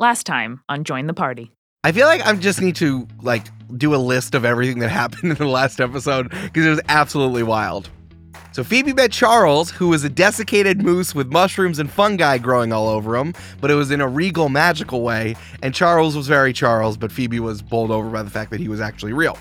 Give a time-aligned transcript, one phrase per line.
[0.00, 1.52] Last time on Join the Party.
[1.84, 5.30] I feel like I just need to like do a list of everything that happened
[5.30, 7.90] in the last episode because it was absolutely wild.
[8.52, 12.88] So Phoebe met Charles, who was a desiccated moose with mushrooms and fungi growing all
[12.88, 15.36] over him, but it was in a regal, magical way.
[15.62, 18.68] And Charles was very Charles, but Phoebe was bowled over by the fact that he
[18.68, 19.36] was actually real.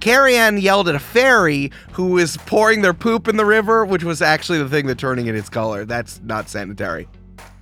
[0.00, 4.04] Carrie Ann yelled at a fairy who was pouring their poop in the river, which
[4.04, 5.86] was actually the thing that turning it its color.
[5.86, 7.08] That's not sanitary.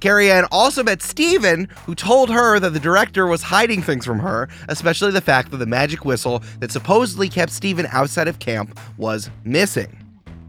[0.03, 4.19] Carrie Ann also met Steven, who told her that the director was hiding things from
[4.19, 8.81] her, especially the fact that the magic whistle that supposedly kept Steven outside of camp
[8.97, 9.97] was missing.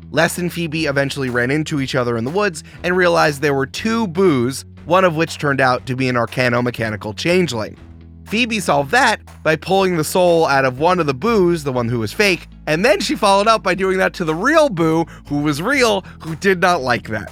[0.10, 3.68] Les and Phoebe eventually ran into each other in the woods and realized there were
[3.68, 7.78] two boos, one of which turned out to be an arcano-mechanical changeling.
[8.26, 11.90] Phoebe solved that by pulling the soul out of one of the boos, the one
[11.90, 15.06] who was fake, and then she followed up by doing that to the real boo,
[15.28, 17.32] who was real, who did not like that.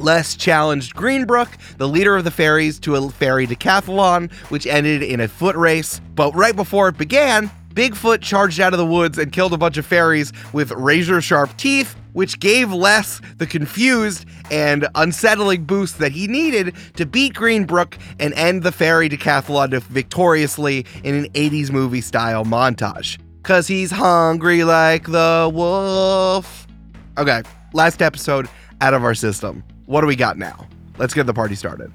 [0.00, 5.20] Les challenged Greenbrook, the leader of the fairies, to a fairy decathlon, which ended in
[5.20, 6.00] a foot race.
[6.14, 9.76] But right before it began, Bigfoot charged out of the woods and killed a bunch
[9.76, 16.10] of fairies with razor sharp teeth, which gave Les the confused and unsettling boost that
[16.10, 22.00] he needed to beat Greenbrook and end the fairy decathlon victoriously in an 80s movie
[22.00, 23.18] style montage.
[23.42, 26.66] Cause he's hungry like the wolf.
[27.16, 28.48] Okay, last episode
[28.80, 29.62] out of our system.
[29.90, 30.68] What do we got now?
[30.98, 31.90] Let's get the party started.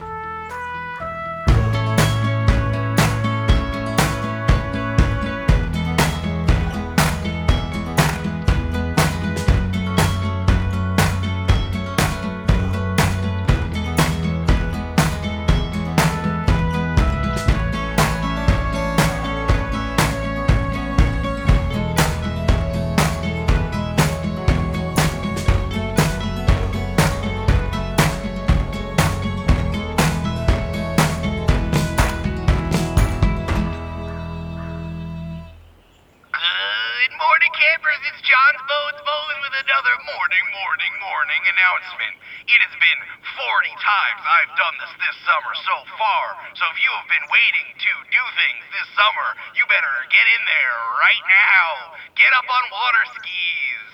[41.75, 42.15] Announcement.
[42.47, 42.99] It has been
[43.35, 46.25] 40 times I've done this this summer so far.
[46.55, 49.27] So if you have been waiting to do things this summer,
[49.59, 51.99] you better get in there right now.
[52.15, 53.91] Get up on water skis.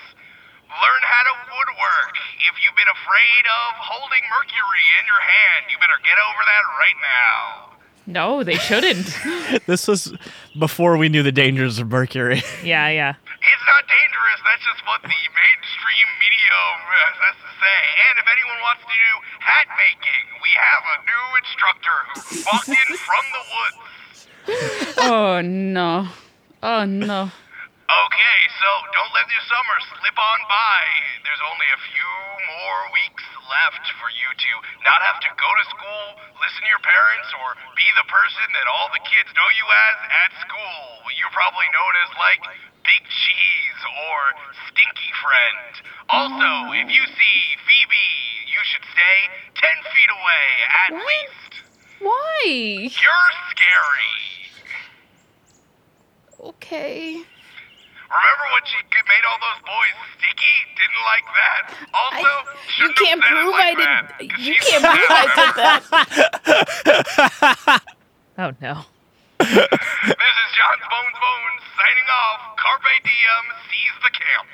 [0.69, 2.13] Learn how to woodwork.
[2.47, 6.63] If you've been afraid of holding mercury in your hand, you better get over that
[6.77, 7.41] right now.
[8.07, 9.09] No, they shouldn't.
[9.67, 10.13] This was
[10.57, 12.41] before we knew the dangers of mercury.
[12.63, 13.15] yeah, yeah.
[13.61, 14.39] It's not dangerous.
[14.41, 16.57] That's just what the mainstream media
[16.97, 17.81] has to say.
[18.09, 22.73] And if anyone wants to do hat making, we have a new instructor who walked
[22.73, 23.77] in from the woods.
[24.97, 26.09] Oh no.
[26.63, 27.29] Oh no.
[27.91, 30.81] Okay, so don't let your summer slip on by.
[31.27, 32.11] There's only a few
[32.47, 34.51] more weeks left for you to
[34.87, 36.05] not have to go to school,
[36.39, 39.97] listen to your parents, or be the person that all the kids know you as
[40.07, 40.79] at school.
[41.19, 42.39] You're probably known as like
[42.87, 44.19] Big Cheese or
[44.71, 45.71] Stinky Friend.
[46.15, 48.07] Also, if you see Phoebe,
[48.47, 49.17] you should stay
[49.59, 50.47] 10 feet away
[50.87, 51.03] at What?
[51.11, 51.51] least.
[51.99, 52.39] Why?
[52.87, 54.15] You're scary.
[56.55, 57.27] Okay.
[58.11, 58.75] Remember when she
[59.07, 60.57] made all those boys sticky?
[60.75, 61.61] Didn't like that.
[61.95, 64.31] Also, I- you shouldn't have can't it prove like I that, didn't.
[64.31, 65.81] 'cause You can't prove I did that.
[68.37, 68.73] oh no.
[69.39, 72.41] This is John's Bones Bones signing off.
[72.57, 74.49] Carpe diem, seize the camp.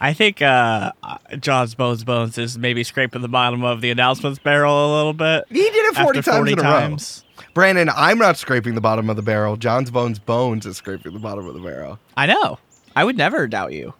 [0.00, 0.92] I think uh,
[1.40, 5.44] John's Bones Bones is maybe scraping the bottom of the announcements barrel a little bit.
[5.50, 7.24] He did it 40 after times 40 in a times.
[7.24, 7.29] row.
[7.54, 9.56] Brandon, I'm not scraping the bottom of the barrel.
[9.56, 11.98] John's Bones Bones is scraping the bottom of the barrel.
[12.16, 12.58] I know.
[12.94, 13.94] I would never doubt you.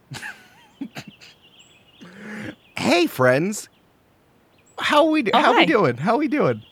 [2.76, 3.68] Hey, friends.
[4.78, 5.96] How we do- Oh, how we doing?
[5.98, 6.62] How we doing?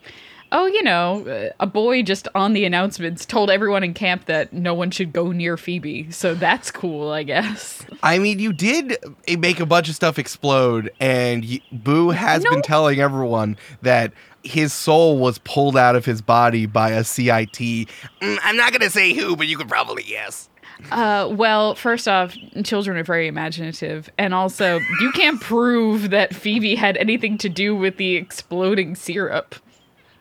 [0.51, 4.51] Oh, you know, uh, a boy just on the announcements told everyone in camp that
[4.51, 6.11] no one should go near Phoebe.
[6.11, 7.85] So that's cool, I guess.
[8.03, 8.97] I mean, you did
[9.39, 12.51] make a bunch of stuff explode, and y Boo has No.
[12.53, 17.59] been telling everyone that his soul was pulled out of his body by a CIT.
[17.59, 20.49] Mm, I'm not gonna say who, but you could probably guess.
[20.91, 26.77] Uh, well, first off, children are very imaginative, and also you can't prove that Phoebe
[26.77, 29.57] had anything to do with the exploding syrup.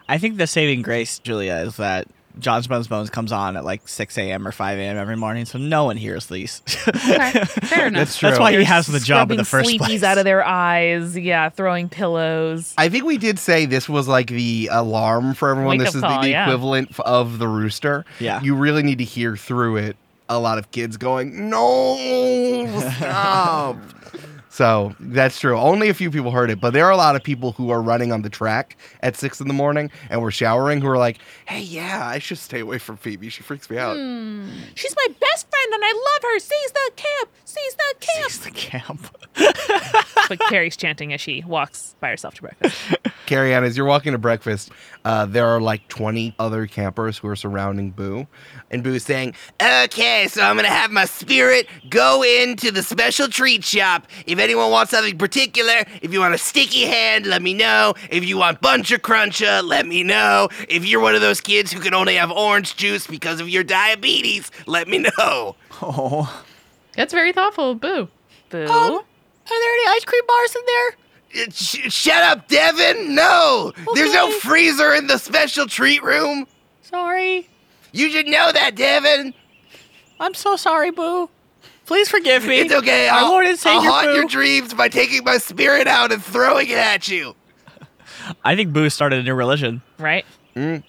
[0.10, 2.08] I think the saving grace, Julia, is that
[2.40, 4.48] John's Bones Bones comes on at like 6 a.m.
[4.48, 4.98] or 5 a.m.
[4.98, 6.62] every morning, so no one hears these.
[6.88, 8.00] Okay, fair enough.
[8.00, 8.30] That's true.
[8.30, 10.04] That's why he They're has the job in the first sleepies place.
[10.04, 11.18] out of their eyes.
[11.18, 12.74] Yeah, throwing pillows.
[12.78, 15.78] I think we did say this was like the alarm for everyone.
[15.78, 16.46] Wake this is call, the, the yeah.
[16.46, 18.06] equivalent of the rooster.
[18.20, 18.42] Yeah.
[18.42, 19.98] You really need to hear through it
[20.30, 22.68] a lot of kids going, No,
[22.98, 23.78] stop.
[24.58, 25.56] So that's true.
[25.56, 27.80] Only a few people heard it, but there are a lot of people who are
[27.80, 31.20] running on the track at six in the morning and were showering who are like,
[31.46, 33.30] "Hey, yeah, I should stay away from Phoebe.
[33.30, 33.96] She freaks me out."
[34.74, 36.40] She's my best friend and I love her.
[36.40, 37.30] Seize the camp.
[37.46, 38.26] Seize the camp.
[38.26, 39.18] It's the camp.
[40.28, 42.76] but Carrie's chanting as she walks by herself to breakfast.
[43.28, 44.72] Carrie Ann, as you're walking to breakfast,
[45.06, 48.26] uh, there are like 20 other campers who are surrounding Boo,
[48.72, 53.66] and Boo's saying, Okay, so I'm gonna have my spirit go into the special treat
[53.66, 54.08] shop.
[54.26, 57.94] If anyone wants something particular, if you want a sticky hand, let me know.
[58.10, 60.48] If you want buncher cruncher, let me know.
[60.70, 63.64] If you're one of those kids who can only have orange juice because of your
[63.64, 65.56] diabetes, let me know.
[65.82, 66.44] Oh.
[66.96, 67.76] That's very thoughtful.
[67.76, 68.08] Boo.
[68.50, 68.66] Boo.
[68.66, 71.44] Um, are there any ice cream bars in there?
[71.44, 73.14] Uh, Sh- shut up, Devin!
[73.14, 73.74] No!
[73.94, 76.48] There's no freezer in the special treat room!
[76.82, 77.48] Sorry.
[77.92, 79.34] You should know that, Devin!
[80.20, 81.30] I'm so sorry, Boo.
[81.88, 82.60] Please forgive me.
[82.60, 83.08] It's okay.
[83.08, 84.14] Our I'll, Lord and I'll Savior haunt Boo.
[84.14, 87.36] your dreams by taking my spirit out and throwing it at you.
[88.44, 89.82] I think Boo started a new religion.
[89.98, 90.26] right?
[90.56, 90.84] Mm.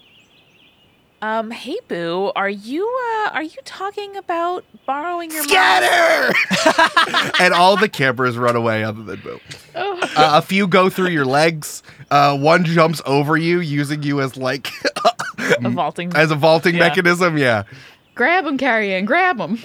[1.20, 2.84] Um, hey Boo, are you
[3.26, 6.32] uh are you talking about borrowing your mom's- Scatter!
[7.42, 9.40] and all the campers run away other than Boo.
[9.74, 9.98] Oh.
[10.16, 11.82] Uh, a few go through your legs.
[12.10, 14.68] Uh, one jumps over you, using you as like
[15.64, 16.12] a vaulting?
[16.16, 16.80] as a vaulting Yeah.
[16.88, 17.36] mechanism.
[17.36, 17.64] Yeah.
[18.14, 19.04] Grab him, Carrie Ann.
[19.04, 19.58] Grab him.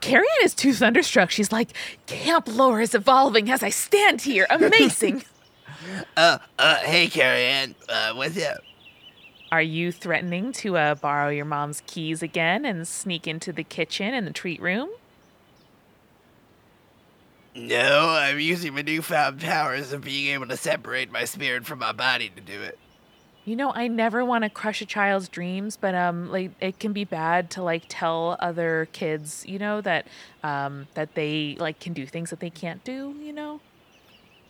[0.00, 1.30] Carrie is too thunderstruck.
[1.30, 1.70] She's like,
[2.06, 4.46] Camp lore is evolving as I stand here.
[4.50, 5.24] Amazing.
[6.16, 7.74] uh, uh, hey, Carrie Ann.
[7.88, 8.58] Uh, what's up?
[9.50, 14.14] are you threatening to uh borrow your mom's keys again and sneak into the kitchen
[14.14, 14.88] and the treat room?
[17.54, 21.92] No, I'm using my newfound powers of being able to separate my spirit from my
[21.92, 22.78] body to do it.
[23.48, 26.92] You know, I never want to crush a child's dreams, but um, like it can
[26.92, 30.06] be bad to like tell other kids, you know, that
[30.42, 33.14] um that they like can do things that they can't do.
[33.22, 33.60] You know.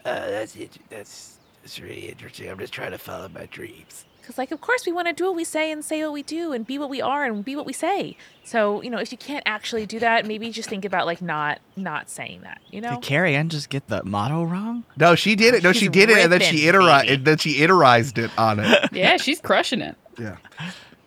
[0.04, 0.78] Uh, that's it.
[0.90, 2.50] That's that's really interesting.
[2.50, 4.04] I'm just trying to follow my dreams.
[4.28, 6.22] Because, like, of course, we want to do what we say and say what we
[6.22, 8.14] do and be what we are and be what we say.
[8.44, 11.60] So, you know, if you can't actually do that, maybe just think about like not
[11.76, 12.60] not saying that.
[12.70, 12.96] You know.
[12.96, 14.84] Did Carrie Ann just get the motto wrong?
[14.98, 15.62] No, she did it.
[15.62, 17.14] No, she She's did it, and then she ripping, iterized.
[17.14, 18.90] And then she iterized it on it.
[18.92, 19.96] Yeah, she's crushing it.
[20.18, 20.36] Yeah.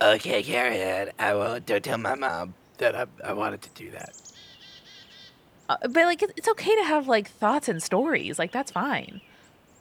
[0.02, 1.12] Okay, Carrie Ann.
[1.20, 1.68] I won't.
[1.68, 4.20] Don't tell my mom that I, I wanted to do that.
[5.70, 8.40] Uh, but like, it's okay to have like thoughts and stories.
[8.40, 9.22] Like, that's fine.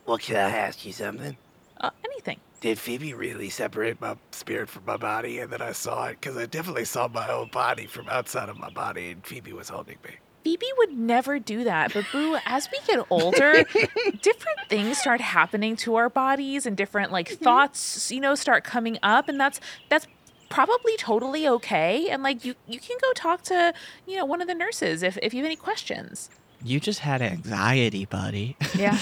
[0.05, 1.39] Well, can I ask you something?
[1.81, 2.39] Uh, anything.
[2.61, 6.21] Did Phoebe really separate my spirit from my body and then I saw it?
[6.21, 9.71] Because I definitely saw my own body from outside of my body and Phoebe was
[9.71, 10.17] holding me.
[10.45, 11.95] Phoebe would never do that.
[11.95, 13.53] But Boo, as we get older,
[14.23, 17.45] different things start happening to our bodies and different like mm-hmm.
[17.45, 19.29] thoughts, you know, start coming up.
[19.29, 20.07] And that's that's
[20.51, 22.09] probably totally okay.
[22.11, 23.73] And like you you can go talk to,
[24.07, 26.29] you know, one of the nurses if, if you have any questions.
[26.63, 28.57] You just had anxiety, buddy.
[28.75, 28.93] Yeah.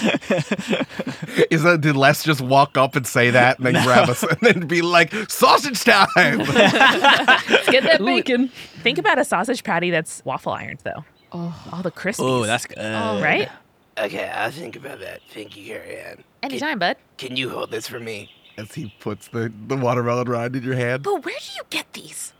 [1.51, 4.39] Is that did Les just walk up and say that and then grab us and
[4.41, 6.37] then be like sausage time?
[6.39, 8.49] Let's get that bacon.
[8.81, 11.03] Think about a sausage patty that's waffle ironed though.
[11.31, 11.69] Oh.
[11.71, 12.19] All the crispies.
[12.19, 12.77] Oh, that's good.
[12.77, 13.49] right.
[13.97, 15.21] Okay, I'll think about that.
[15.29, 16.23] Thank you, Carrie Ann.
[16.41, 16.95] Anytime, bud.
[17.17, 18.31] Can you hold this for me?
[18.57, 21.91] As he puts the, the watermelon rind in your hand, But where do you get
[21.93, 22.33] these?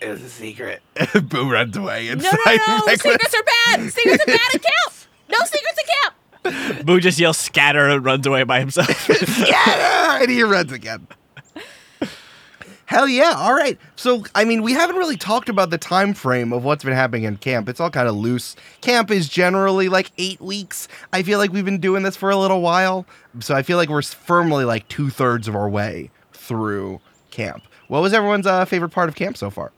[0.00, 0.82] It was a secret.
[1.28, 2.08] Boo runs away.
[2.08, 2.84] And No, Inside no, no.
[2.86, 3.00] Nicholas.
[3.02, 3.92] Secrets are bad.
[3.92, 4.94] Secrets are bad at camp.
[5.30, 6.86] No secrets at camp.
[6.86, 8.88] Boo just yells scatter and runs away by himself.
[9.06, 10.22] Scatter!
[10.22, 11.06] And he runs again.
[12.86, 13.34] Hell yeah!
[13.36, 13.78] All right.
[13.94, 17.22] So, I mean, we haven't really talked about the time frame of what's been happening
[17.22, 17.68] in camp.
[17.68, 18.56] It's all kind of loose.
[18.80, 20.88] Camp is generally like eight weeks.
[21.12, 23.06] I feel like we've been doing this for a little while,
[23.38, 27.62] so I feel like we're firmly like two thirds of our way through camp.
[27.86, 29.70] What was everyone's uh, favorite part of camp so far?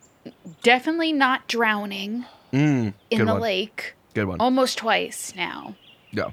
[0.62, 3.41] Definitely not drowning Mm, in the one.
[3.41, 4.38] lake Good one.
[4.38, 5.75] almost twice now.
[6.11, 6.31] Yeah.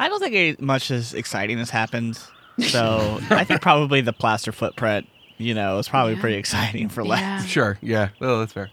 [0.00, 2.18] I don't think much as exciting has happened.
[2.58, 6.20] So I think probably the plaster footprint, you know, is probably Yeah.
[6.20, 7.20] pretty exciting for Les.
[7.20, 7.42] Yeah.
[7.42, 7.78] Sure.
[7.82, 8.08] Yeah.
[8.20, 8.70] Oh, that's fair.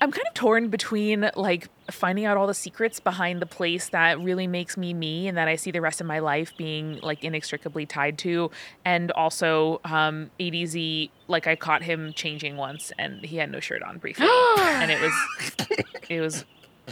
[0.00, 4.20] I'm kind of torn between like finding out all the secrets behind the place that
[4.20, 7.24] really makes me me and that I see the rest of my life being like
[7.24, 8.50] inextricably tied to,
[8.84, 11.10] and also um, ADZ.
[11.28, 14.26] Like I caught him changing once, and he had no shirt on briefly,
[14.58, 15.76] and it was
[16.08, 16.44] it was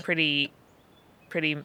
[0.03, 0.51] pretty
[1.29, 1.59] pretty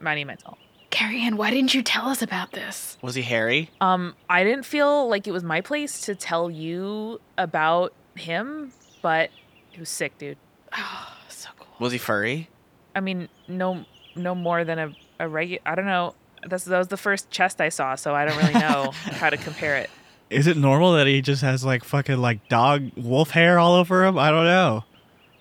[0.00, 0.56] monumental.
[0.90, 2.98] Carrie Ann, why didn't you tell us about this?
[3.02, 3.70] Was he hairy?
[3.80, 9.30] Um, I didn't feel like it was my place to tell you about him, but
[9.72, 10.36] it was sick, dude.
[10.76, 11.68] Oh, so cool.
[11.78, 12.48] Was he furry?
[12.94, 13.84] I mean, no,
[14.16, 15.60] no more than a, a regular.
[15.66, 16.14] I don't know.
[16.48, 19.36] That's that was the first chest I saw, so I don't really know how to
[19.36, 19.90] compare it.
[20.28, 24.04] Is it normal that he just has like fucking like dog wolf hair all over
[24.04, 24.18] him?
[24.18, 24.84] I don't know.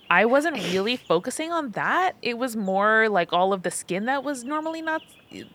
[0.10, 2.18] I wasn't really focusing on that.
[2.22, 5.02] It was more like all of the skin that was normally not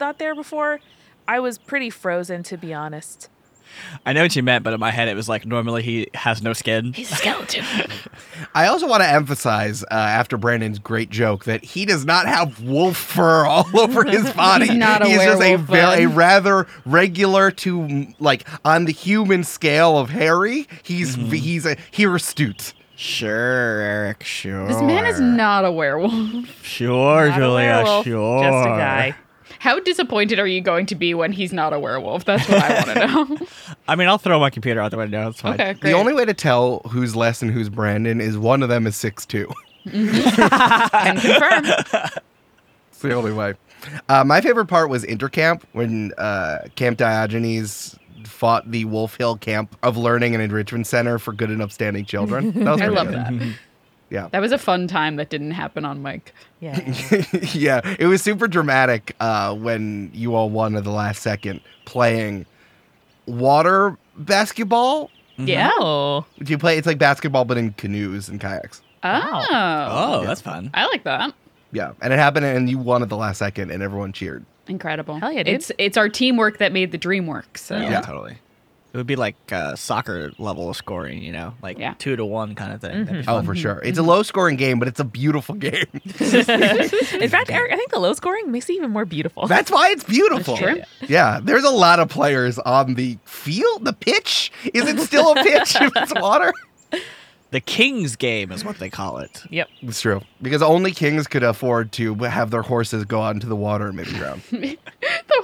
[0.00, 0.80] not there before.
[1.28, 3.28] I was pretty frozen to be honest.
[4.04, 6.42] I know what you meant, but in my head it was like normally he has
[6.42, 6.92] no skin.
[6.92, 7.64] He's a skeleton.
[8.54, 12.62] I also want to emphasize uh, after Brandon's great joke that he does not have
[12.62, 14.66] wolf fur all over his body.
[14.68, 19.44] He's not a He's just a, ve- a rather regular to like on the human
[19.44, 20.66] scale of hairy.
[20.82, 21.30] He's Mm-hmm.
[21.32, 22.74] he's a hirsute.
[22.96, 23.30] Sure,
[23.80, 24.24] Eric.
[24.24, 24.66] Sure.
[24.68, 26.12] This man is not a werewolf.
[26.62, 27.66] Sure, Not a Julia.
[27.66, 28.42] werewolf, Sure.
[28.42, 29.14] Just a guy.
[29.58, 32.24] How disappointed are you going to be when he's not a werewolf?
[32.24, 32.94] That's what I want to
[33.38, 33.46] know.
[33.88, 35.28] I mean, I'll throw my computer out the window.
[35.28, 35.54] It's fine.
[35.54, 35.82] okay, great.
[35.90, 38.96] The only way to tell who's Les and who's Brandon is one of them is
[38.96, 39.52] six two.
[39.90, 41.64] can confirm.
[42.90, 43.54] It's the only way.
[44.08, 49.76] Uh, my favorite part was Intercamp when uh, Camp Diogenes fought the Wolf Hill Camp
[49.82, 52.52] of Learning and Enrichment Center for Good and Upstanding Children.
[52.52, 53.40] That was I pretty love good.
[53.40, 53.56] that.
[54.10, 54.28] Yeah.
[54.30, 56.32] That was a fun time that didn't happen on mic.
[56.60, 56.78] Yeah.
[57.52, 62.46] yeah, it was super dramatic uh, when you all won at the last second playing
[63.26, 65.10] water basketball.
[65.36, 65.70] Yeah.
[65.74, 66.24] Oh.
[66.38, 66.78] Do you play?
[66.78, 68.80] It's like basketball, but in canoes and kayaks.
[69.02, 69.44] Oh.
[69.50, 70.70] Oh, that's fun.
[70.74, 71.34] I like that.
[71.72, 74.44] Yeah, and it happened, and you won at the last second, and everyone cheered.
[74.66, 75.18] Incredible.
[75.18, 75.54] Hell yeah, dude.
[75.54, 77.58] It's it's our teamwork that made the dream work.
[77.58, 78.00] So Yeah, Yeah.
[78.00, 78.38] totally.
[78.96, 81.92] It would be like uh, soccer level of scoring, you know, like Yeah.
[81.98, 83.04] two to one kind of thing.
[83.04, 83.28] That'd be mm-hmm.
[83.30, 83.60] Oh, for mm-hmm.
[83.60, 83.82] sure.
[83.84, 84.08] It's a mm-hmm.
[84.08, 85.84] low scoring game, but it's a beautiful game.
[85.92, 89.48] In fact, Eric, I think the low scoring makes it even more beautiful.
[89.48, 90.56] That's why it's beautiful.
[90.56, 90.80] true.
[91.06, 93.84] Yeah, there's a lot of players on the field.
[93.84, 96.54] The pitch is it still a pitch if it's water?
[97.52, 99.44] The King's game is what they call it.
[99.50, 99.68] Yep.
[99.82, 103.56] It's true because only kings could afford to have their horses go out into the
[103.56, 104.42] water and maybe drown.
[104.50, 104.78] the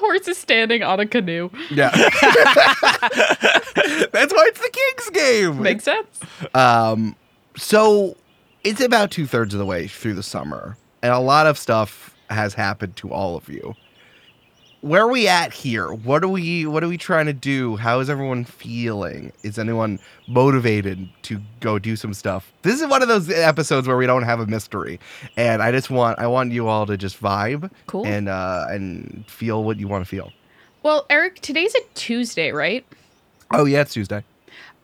[0.00, 1.48] horse is standing on a canoe.
[1.70, 2.12] Yeah, that's
[4.32, 5.62] why it's the king's game.
[5.62, 6.20] Makes sense.
[6.54, 7.14] Um,
[7.56, 8.16] so
[8.64, 12.16] it's about two thirds of the way through the summer, and a lot of stuff
[12.30, 13.74] has happened to all of you.
[14.82, 15.92] Where are we at here?
[15.92, 17.76] What are we what are we trying to do?
[17.76, 19.32] How is everyone feeling?
[19.44, 22.52] Is anyone motivated to go do some stuff?
[22.62, 24.98] This is one of those episodes where we don't have a mystery.
[25.36, 28.04] And I just want I want you all to just vibe Cool.
[28.04, 30.32] and uh and feel what you want to feel.
[30.82, 32.84] Well, Eric, today's a Tuesday, right?
[33.52, 34.24] Oh yeah, it's Tuesday.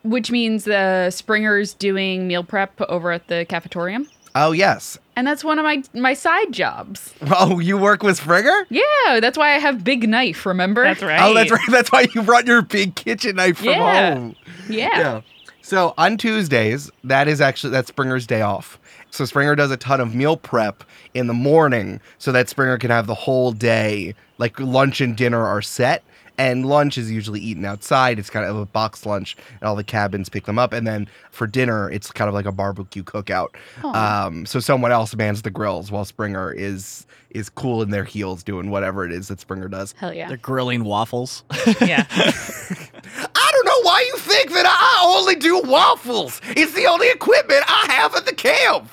[0.05, 4.07] Which means the Springer's doing meal prep over at the cafetorium.
[4.37, 4.97] Oh yes.
[5.18, 7.12] And that's one of my my side jobs.
[7.22, 8.66] Oh, you work with Springer?
[8.70, 10.84] Yeah, that's why I have big knife, remember?
[10.84, 11.20] That's right.
[11.20, 11.60] Oh, that's right.
[11.68, 14.14] That's why you brought your big kitchen knife from Yeah.
[14.14, 14.37] home.
[14.68, 15.22] Yeah.
[15.60, 18.78] So on Tuesdays, that is actually that's Springer's day off.
[19.10, 20.84] So Springer does a ton of meal prep
[21.14, 24.14] in the morning so that Springer can have the whole day.
[24.38, 26.04] Like lunch and dinner are set.
[26.38, 28.18] And lunch is usually eaten outside.
[28.18, 30.73] It's kind of a box lunch, and all the cabins pick them up.
[30.73, 33.49] And then for dinner, it's kind of like a barbecue cookout.
[33.83, 38.42] Um, so someone else mans the grills while Springer is is cool in their heels
[38.42, 39.92] doing whatever it is that Springer does.
[39.99, 40.28] Hell yeah.
[40.28, 41.45] They're grilling waffles.
[41.80, 42.07] Yeah.
[42.11, 46.40] I don't know why you think that I only do waffles.
[46.57, 48.90] It's the only equipment I have at the camp.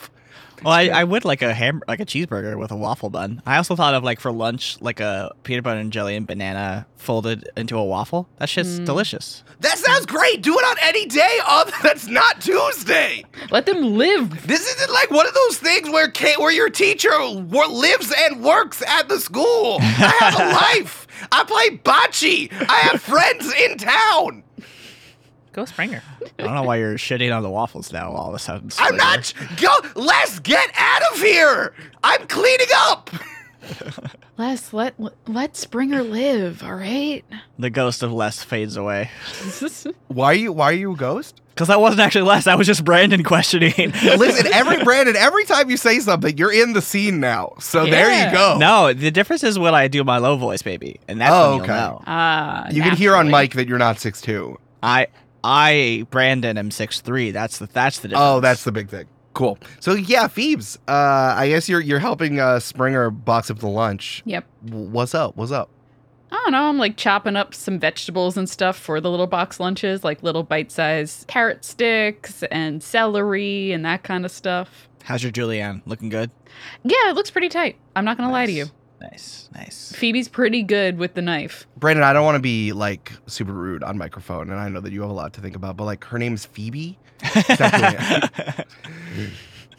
[0.66, 3.42] Well, I, I would like a ham, like a cheeseburger with a waffle bun.
[3.46, 6.88] I also thought of like for lunch, like a peanut butter and jelly and banana
[6.98, 8.28] folded into a waffle.
[8.38, 8.86] That shit's mm.
[8.86, 9.44] delicious.
[9.60, 10.42] That sounds great.
[10.42, 13.24] Do it on any day other that's not Tuesday.
[13.52, 14.48] Let them live.
[14.48, 18.44] This isn't like one of those things where ca- where your teacher wo- lives and
[18.44, 19.78] works at the school.
[19.82, 21.08] I have a life.
[21.32, 22.52] I play bocce.
[22.68, 24.44] I have friends in town.
[25.56, 26.04] Go Springer.
[26.38, 28.70] I don't know why you're shitting on the waffles now all of a sudden.
[28.78, 29.34] I'm not.
[29.56, 29.70] Go.
[29.96, 31.74] Let's get out of here.
[32.04, 33.10] I'm cleaning up.
[34.38, 34.96] Les, let
[35.28, 37.24] let Springer live, all right?
[37.58, 39.10] The ghost of Les fades away.
[40.08, 40.52] Why are you?
[40.52, 41.42] Why are you a ghost?
[41.52, 42.44] Because that wasn't actually Les.
[42.44, 43.72] That was just Brandon questioning.
[43.78, 47.54] Listen, every Brandon, every time you say something, you're in the scene now.
[47.62, 48.58] So there you go.
[48.60, 51.56] no, the difference is when I do my low voice, baby, and that's Oh, when
[51.56, 51.74] you'll okay.
[51.74, 52.04] know.
[52.06, 53.44] Ah, You can hear on naturally.
[53.46, 54.60] mic that you're not six two.
[54.84, 55.08] I,
[55.48, 57.30] I, Brandon, am six three.
[57.30, 58.26] That's the that's the difference.
[58.26, 59.06] Oh, that's the big thing.
[59.36, 59.60] Cool.
[59.80, 60.78] So yeah, Phoebes.
[60.88, 64.24] Uh, I guess you're you're helping uh, Springer box up the lunch.
[64.26, 64.44] Yep.
[64.72, 65.38] What's up?
[65.38, 65.70] What's up?
[66.32, 66.64] I don't know.
[66.64, 70.42] I'm like chopping up some vegetables and stuff for the little box lunches, like little
[70.42, 74.90] bite-sized carrot sticks and celery and that kind of stuff.
[75.04, 75.84] How's your julienne?
[75.86, 76.32] Looking good.
[76.84, 77.78] Yeah, it looks pretty tight.
[77.96, 78.66] I'm not gonna lie to you.
[79.12, 79.94] Nice, nice.
[79.96, 81.68] Phoebe's pretty good with the knife.
[81.78, 84.92] Brandon, I don't want to be like super rude on microphone, and I know that
[84.92, 86.98] you have a lot to think about, but like her name's Phoebe.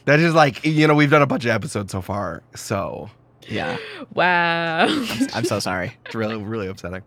[0.07, 3.11] That is like you know we've done a bunch of episodes so far, so
[3.49, 3.77] Yeah.
[4.15, 4.87] Wow.
[5.35, 5.97] I'm so sorry.
[6.07, 7.03] It's really, really upsetting.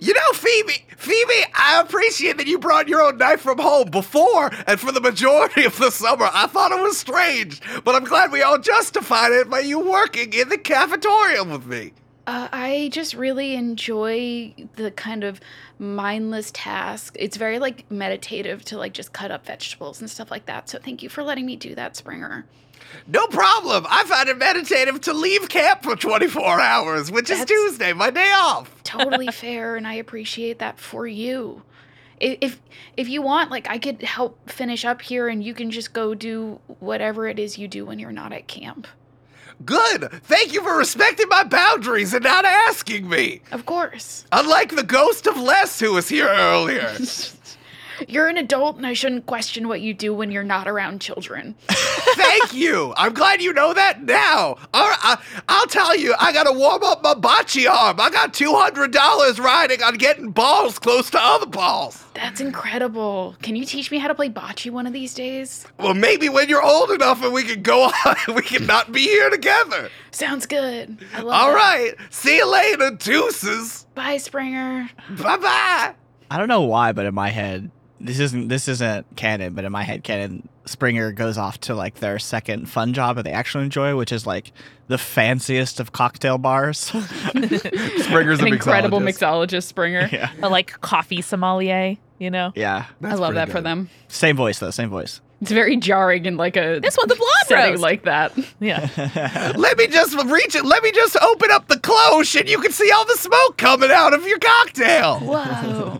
[0.00, 4.50] You know, Phoebe, Phoebe, I appreciate that you brought your own knife from home before,
[4.66, 7.60] and for the majority of the summer, I thought it was strange.
[7.84, 11.92] But I'm glad we all justified it by you working in the cafeteria with me.
[12.26, 15.40] Uh, I just really enjoy the kind of
[15.78, 17.16] mindless task.
[17.18, 20.70] It's very like meditative to like just cut up vegetables and stuff like that.
[20.70, 22.46] So thank you for letting me do that, Springer.
[23.06, 23.86] No problem.
[23.88, 28.32] I find it meditative to leave camp for 24 hours, which is Tuesday, my day
[28.34, 28.72] off.
[28.84, 31.62] Totally fair, and I appreciate that for you.
[32.22, 32.60] I- If
[32.96, 36.14] if you want, like I could help finish up here, and you can just go
[36.14, 38.86] do whatever it is you do when you're not at camp.
[39.64, 40.10] Good.
[40.24, 43.40] Thank you for respecting my boundaries and not asking me.
[43.52, 46.92] Of course, Unlike the ghost of Les who was here earlier.
[48.08, 51.54] you're an adult, and I shouldn't question what you do when you're not around children.
[51.68, 52.94] Thank you.
[52.96, 54.56] I'm glad you know that now.
[54.72, 58.00] All right, I, I'll tell you, I got to warm up my bocce arm.
[58.00, 62.04] I got $200 riding on getting balls close to other balls.
[62.14, 63.36] That's incredible.
[63.42, 65.66] Can you teach me how to play bocce one of these days?
[65.78, 69.00] Well, maybe when you're old enough and we can go on, we can not be
[69.02, 69.90] here together.
[70.12, 70.98] Sounds good.
[71.14, 71.56] I love All that.
[71.56, 71.94] right.
[72.10, 73.86] See you later, deuces.
[73.94, 74.88] Bye, Springer.
[75.10, 75.94] Bye bye.
[76.30, 77.70] I don't know why, but in my head,
[78.04, 81.96] this isn't this isn't canon, but in my head, canon Springer goes off to like
[81.96, 84.52] their second fun job that they actually enjoy, which is like
[84.88, 86.78] the fanciest of cocktail bars.
[87.98, 90.08] Springer's An incredible mixologist, Springer.
[90.12, 92.52] yeah, A like coffee sommelier, you know?
[92.54, 92.86] yeah.
[93.02, 93.88] I love that for them.
[94.08, 95.20] Same voice though, same voice.
[95.40, 97.82] It's very jarring in like a This one's a blonde setting roast.
[97.82, 98.32] like that.
[98.60, 99.52] Yeah.
[99.56, 100.64] Let me just reach it.
[100.64, 103.90] Let me just open up the cloche and you can see all the smoke coming
[103.90, 105.18] out of your cocktail.
[105.20, 105.98] Whoa.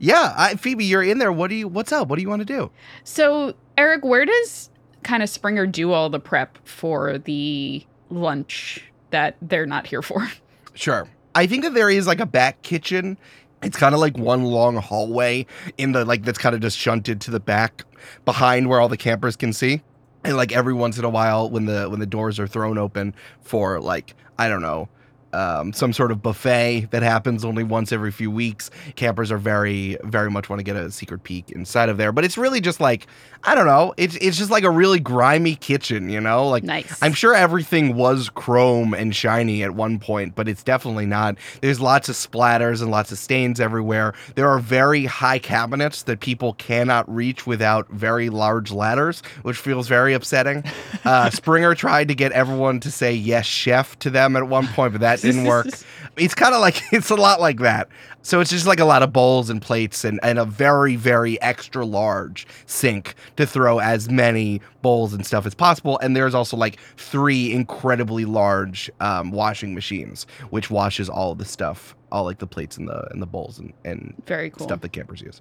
[0.00, 1.30] Yeah, I, Phoebe, you're in there.
[1.30, 1.68] What do you?
[1.68, 2.08] What's up?
[2.08, 2.70] What do you want to do?
[3.04, 4.70] So, Eric, where does
[5.02, 10.28] kind of Springer do all the prep for the lunch that they're not here for?
[10.72, 11.08] Sure.
[11.34, 13.18] I think that there is like a back kitchen.
[13.62, 15.44] It's kind of like one long hallway
[15.76, 17.84] in the like that's kind of just shunted to the back
[18.24, 19.82] behind where all the campers can see.
[20.24, 23.14] And like every once in a while when the when the doors are thrown open
[23.42, 24.88] for like I don't know
[25.32, 28.70] um, some sort of buffet that happens only once every few weeks.
[28.96, 32.24] Campers are very, very much want to get a secret peek inside of there, but
[32.24, 33.06] it's really just like
[33.42, 33.94] I don't know.
[33.96, 36.48] It's it's just like a really grimy kitchen, you know.
[36.48, 37.02] Like Nice.
[37.02, 41.36] I'm sure everything was chrome and shiny at one point, but it's definitely not.
[41.62, 44.14] There's lots of splatters and lots of stains everywhere.
[44.34, 49.88] There are very high cabinets that people cannot reach without very large ladders, which feels
[49.88, 50.64] very upsetting.
[51.02, 54.92] Uh, Springer tried to get everyone to say yes, chef to them at one point,
[54.92, 55.66] but that didn't work.
[56.16, 57.88] It's kind of like it's a lot like that.
[58.22, 61.40] So it's just like a lot of bowls and plates and, and a very, very
[61.40, 65.98] extra large sink to throw as many bowls and stuff as possible.
[66.00, 71.94] And there's also like three incredibly large um, washing machines, which washes all the stuff,
[72.10, 74.66] all like the plates and the and the bowls and, and Very cool.
[74.66, 75.40] stuff that campers use.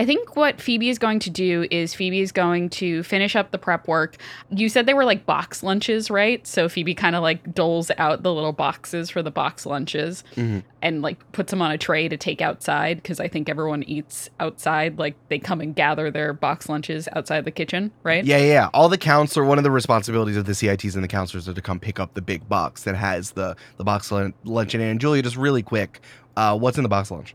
[0.00, 3.50] I think what Phoebe is going to do is Phoebe is going to finish up
[3.50, 4.16] the prep work.
[4.48, 6.46] You said they were like box lunches, right?
[6.46, 10.62] So Phoebe kind of like doles out the little boxes for the box lunches Mhm.
[10.80, 14.30] and like puts them on a tray to take outside because I think everyone eats
[14.40, 14.98] outside.
[14.98, 18.24] Like they come and gather their box lunches outside the kitchen, right?
[18.24, 18.70] Yeah, yeah.
[18.72, 21.60] All the counselor, one of the responsibilities of the CITs and the counselors are to
[21.60, 24.90] come pick up the big box that has the the box lun- lunch in it.
[24.90, 26.00] And Julia, just really quick,
[26.38, 27.34] uh, what's in the box lunch?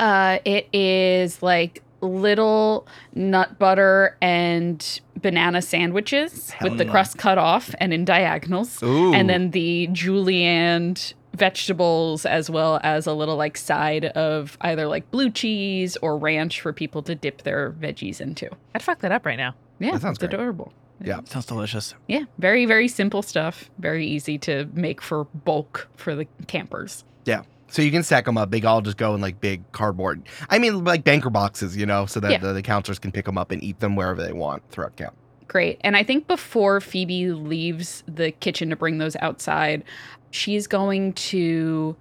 [0.00, 6.90] Uh, it is like little nut butter and banana sandwiches Hell with the no.
[6.90, 8.82] crust cut off and in diagonals.
[8.82, 9.14] Ooh.
[9.14, 10.96] and then the julienne
[11.34, 16.60] vegetables as well as a little like side of either like blue cheese or ranch
[16.60, 18.48] for people to dip their veggies into.
[18.74, 19.54] I'd fuck that up right now.
[19.78, 20.34] Yeah, That sounds it's great.
[20.34, 20.72] adorable.
[21.02, 21.20] Yeah.
[21.24, 21.94] Sounds delicious.
[22.06, 23.70] Yeah, very very simple stuff.
[23.78, 27.04] Very easy to make for bulk for the campers.
[27.24, 27.42] Yeah.
[27.72, 28.50] So you can stack them up.
[28.50, 30.22] They all just go in like big cardboard.
[30.50, 32.38] I mean, like banker boxes, you know, so that Yeah.
[32.38, 35.14] the, the counselors can pick them up and eat them wherever they want throughout camp.
[35.48, 35.80] Great.
[35.82, 39.84] And I think before Phoebe leaves the kitchen to bring those outside,
[40.30, 41.96] she's going to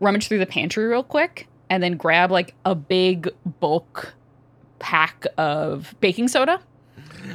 [0.00, 3.28] rummage through the pantry real quick and then grab like a big
[3.60, 4.14] bulk
[4.78, 6.60] pack of baking soda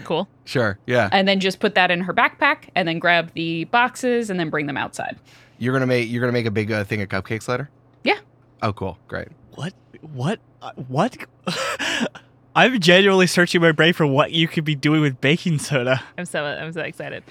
[0.05, 0.29] Cool.
[0.45, 0.79] Sure.
[0.87, 1.09] Yeah.
[1.11, 4.49] and then just put that in her backpack and then grab the boxes and then
[4.49, 5.17] bring them outside.
[5.57, 7.69] You're gonna make you're gonna make a big uh, thing of cupcakes later.
[8.03, 8.19] Yeah.
[8.61, 8.97] Oh, cool.
[9.07, 9.29] Great.
[9.55, 9.73] What?
[10.13, 10.39] What?
[10.61, 11.17] Uh, what?
[12.55, 16.03] I'm genuinely searching my brain for what you could be doing with baking soda.
[16.17, 17.23] I'm so I'm so excited.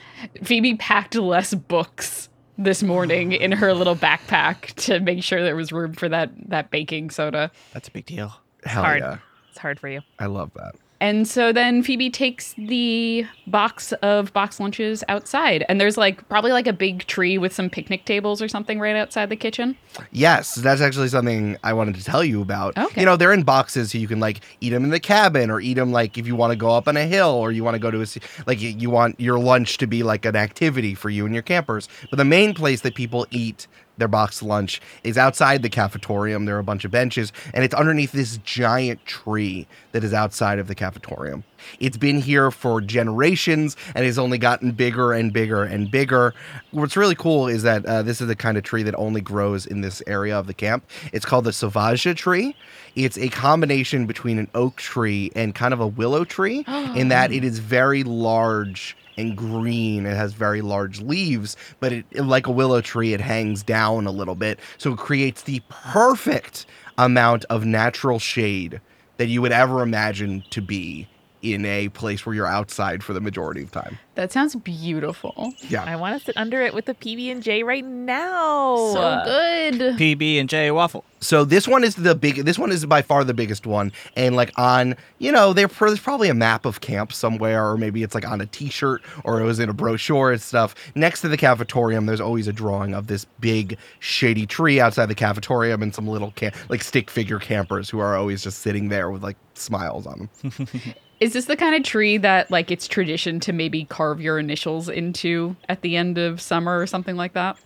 [0.43, 5.73] Phoebe packed less books this morning in her little backpack to make sure there was
[5.73, 7.51] room for that that baking soda.
[7.73, 8.33] That's a big deal.
[8.65, 9.01] Hell hard.
[9.01, 9.19] yeah.
[9.51, 10.01] It's hard for you.
[10.19, 10.75] I love that.
[11.01, 16.53] And so then Phoebe takes the box of box lunches outside, and there's like probably
[16.53, 19.77] like a big tree with some picnic tables or something right outside the kitchen.
[20.13, 22.77] Yes, that's actually something I wanted to tell you about.
[22.77, 23.01] Okay.
[23.01, 25.61] You know, they're in boxes, so you can like eat them in the cabin, or
[25.61, 27.75] eat them like if you want to go up on a hill, or you want
[27.77, 28.07] to go to a
[28.47, 31.43] like you- you want your lunch to be like an activity for you and your
[31.43, 31.89] campers.
[32.11, 33.67] But the main place that people eat
[34.01, 36.47] their box lunch is outside the cafetorium.
[36.47, 40.59] There are a bunch of benches, and it's underneath this giant tree that is outside
[40.59, 41.45] of the cafetorium.
[41.79, 46.35] It's been here for generations and has only gotten bigger and bigger and bigger.
[46.71, 49.67] What's really cool is that uh, this is the kind of tree that only grows
[49.67, 50.85] in this area of the camp.
[51.13, 52.57] It's called the Sauvage tree.
[52.97, 56.65] It's a combination between an oak tree and kind of a willow tree,
[56.97, 60.07] in that it is very large and green.
[60.07, 64.11] It has very large leaves, but it, like a willow tree, it hangs down a
[64.11, 64.59] little bit.
[64.79, 66.67] So it creates the perfect
[66.99, 68.81] amount of natural shade
[69.19, 71.07] that you would ever imagine to be
[71.43, 73.99] in a place where you're outside for the majority of time.
[74.15, 75.55] That sounds beautiful.
[75.69, 75.85] Yeah.
[75.85, 78.77] I want to sit under it with the PB and J right now.
[78.93, 79.97] So good.
[79.99, 81.05] PB and J waffle.
[81.21, 82.45] So this one is the big.
[82.45, 86.01] This one is by far the biggest one, and like on, you know, there- there's
[86.01, 89.45] probably a map of camp somewhere, or maybe it's like on a T-shirt, or it
[89.45, 90.75] was in a brochure and stuff.
[90.95, 95.15] Next to the cafetorium, there's always a drawing of this big shady tree outside the
[95.15, 99.11] cafetorium, and some little cam- like stick figure campers who are always just sitting there
[99.11, 100.67] with like smiles on them.
[101.21, 104.89] Is this the kind of tree that like it's tradition to maybe carve your initials
[104.89, 107.59] into at the end of summer or something like that?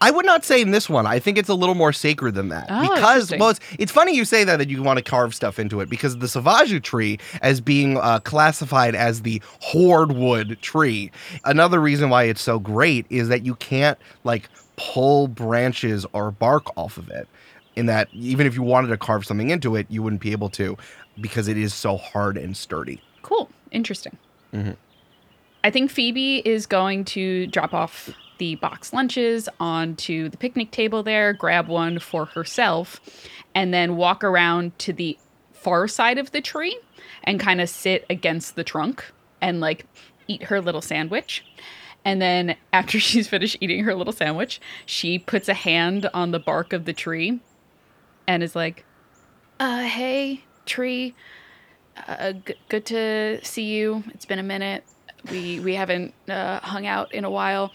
[0.00, 1.06] I would not say in this one.
[1.06, 4.16] I think it's a little more sacred than that Oh, because well, it's, it's funny
[4.16, 7.18] you say that that you want to carve stuff into it because the Sauvage tree
[7.40, 11.10] as being uh, classified as the hardwood tree.
[11.44, 16.66] Another reason why it's so great is that you can't like pull branches or bark
[16.76, 17.28] off of it.
[17.74, 20.50] In that, even if you wanted to carve something into it, you wouldn't be able
[20.50, 20.76] to
[21.20, 23.00] because it is so hard and sturdy.
[23.22, 23.50] Cool.
[23.70, 24.16] Interesting.
[24.52, 24.76] Mhm.
[25.64, 31.02] I think Phoebe is going to drop off the box lunches onto the picnic table
[31.02, 33.00] there, grab one for herself,
[33.54, 35.16] and then walk around to the
[35.52, 36.76] far side of the tree
[37.22, 39.04] and kind of sit against the trunk
[39.40, 39.86] and like
[40.26, 41.44] eat her little sandwich.
[42.04, 46.40] And then after she's finished eating her little sandwich, she puts a hand on the
[46.40, 47.38] bark of the tree
[48.26, 48.84] and is like,
[49.60, 51.14] Uh, hey, tree.
[52.08, 54.04] Uh, g- good to see you.
[54.08, 54.84] It's been a minute.
[55.30, 57.72] We we haven't uh, hung out in a while,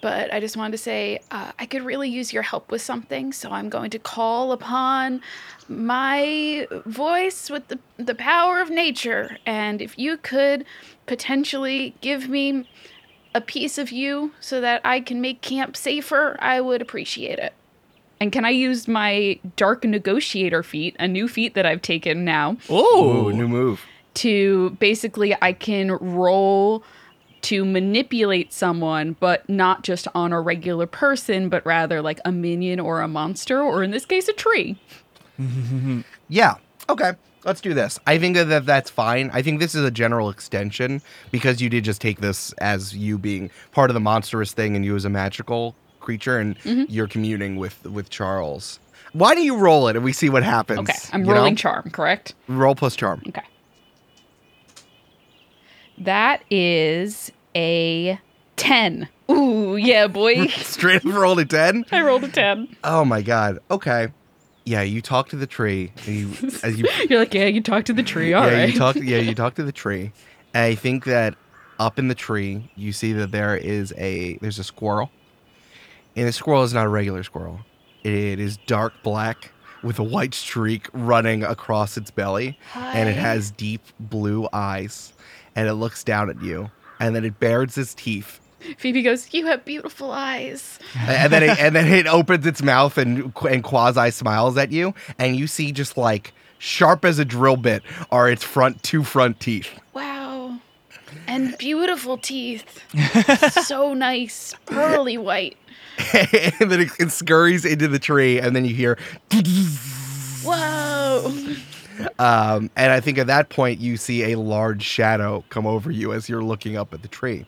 [0.00, 3.32] but I just wanted to say uh, I could really use your help with something.
[3.32, 5.22] So I'm going to call upon
[5.68, 10.64] my voice with the the power of nature, and if you could
[11.06, 12.68] potentially give me
[13.34, 17.52] a piece of you so that I can make camp safer, I would appreciate it.
[18.20, 22.56] And can I use my dark negotiator feat, a new feat that I've taken now,
[22.70, 23.80] Ooh, new move.
[24.14, 26.82] to basically I can roll
[27.42, 32.80] to manipulate someone, but not just on a regular person, but rather like a minion
[32.80, 34.78] or a monster, or in this case, a tree.
[36.28, 36.54] Yeah.
[36.88, 37.12] Okay.
[37.44, 37.98] Let's do this.
[38.06, 39.30] I think that, that that's fine.
[39.34, 43.18] I think this is a general extension because you did just take this as you
[43.18, 46.84] being part of the monstrous thing and you as a magical creature and mm-hmm.
[46.88, 48.78] you're communing with with Charles.
[49.12, 50.80] Why do you roll it and we see what happens?
[50.80, 51.34] Okay, I'm you know?
[51.34, 52.34] rolling charm, correct?
[52.48, 53.22] roll plus charm.
[53.28, 53.42] Okay.
[55.98, 58.18] That is a
[58.56, 59.08] 10.
[59.30, 60.46] Ooh, yeah, boy.
[60.48, 61.86] Straight up rolled a 10?
[61.92, 62.76] I rolled a 10.
[62.82, 63.58] Oh my god.
[63.70, 64.08] Okay.
[64.64, 65.92] Yeah, you talk to the tree.
[66.06, 66.30] You,
[66.62, 68.32] as you You're like, yeah, you talk to the tree.
[68.32, 68.52] All right.
[68.52, 68.96] yeah, you talk.
[68.96, 70.12] Yeah, you talk to the tree.
[70.54, 71.34] And I think that
[71.78, 75.10] up in the tree, you see that there is a there's a squirrel,
[76.16, 77.60] and the squirrel is not a regular squirrel.
[78.02, 79.50] It is dark black
[79.82, 85.12] with a white streak running across its belly, and it has deep blue eyes,
[85.54, 88.40] and it looks down at you, and then it bares its teeth.
[88.78, 90.78] Phoebe goes, You have beautiful eyes.
[90.98, 94.94] and then it, and then it opens its mouth and and quasi smiles at you,
[95.18, 99.38] and you see just like sharp as a drill bit are its front two front
[99.38, 99.68] teeth.
[99.92, 100.13] Wow.
[101.26, 102.82] And beautiful teeth.
[103.66, 104.54] so nice.
[104.66, 105.56] Pearly white.
[106.12, 108.98] and then it, it scurries into the tree, and then you hear,
[110.42, 111.32] Whoa.
[112.18, 116.12] um, and I think at that point you see a large shadow come over you
[116.12, 117.46] as you're looking up at the tree,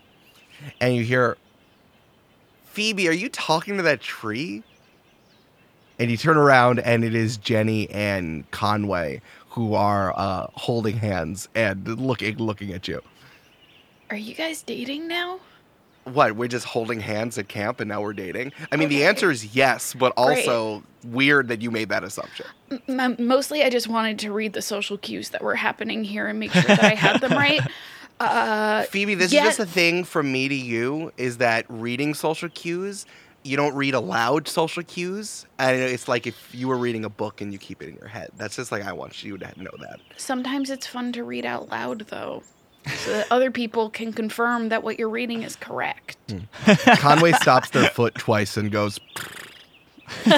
[0.81, 1.37] and you hear,
[2.67, 4.63] Phoebe, are you talking to that tree?
[5.99, 9.23] And you turn around, and it is Jenny and Conway
[9.57, 13.01] who are uh, holding hands and looking looking at you.
[14.11, 15.41] Are you guys dating now?
[16.05, 16.37] What?
[16.37, 18.53] We're just holding hands at camp and now we're dating?
[18.71, 22.47] I mean, the answer is yes, but also weird that you made that assumption.
[22.89, 26.39] M- mostly, I just wanted to read the social cues that were happening here and
[26.39, 27.61] make sure that I had them right.
[28.19, 29.43] Uh, Phoebe, this yeah.
[29.43, 33.05] is just a thing from me to you is that reading social cues,
[33.43, 35.45] you don't read aloud social cues.
[35.59, 38.09] And it's like if you were reading a book and you keep it in your
[38.09, 38.31] head.
[38.39, 40.01] That's just like I want you to know that.
[40.17, 42.43] sometimes it's fun to read out loud, though,
[43.05, 46.17] so that other people can confirm that what you're reading is correct.
[46.99, 49.01] Conway stops their foot twice and goes,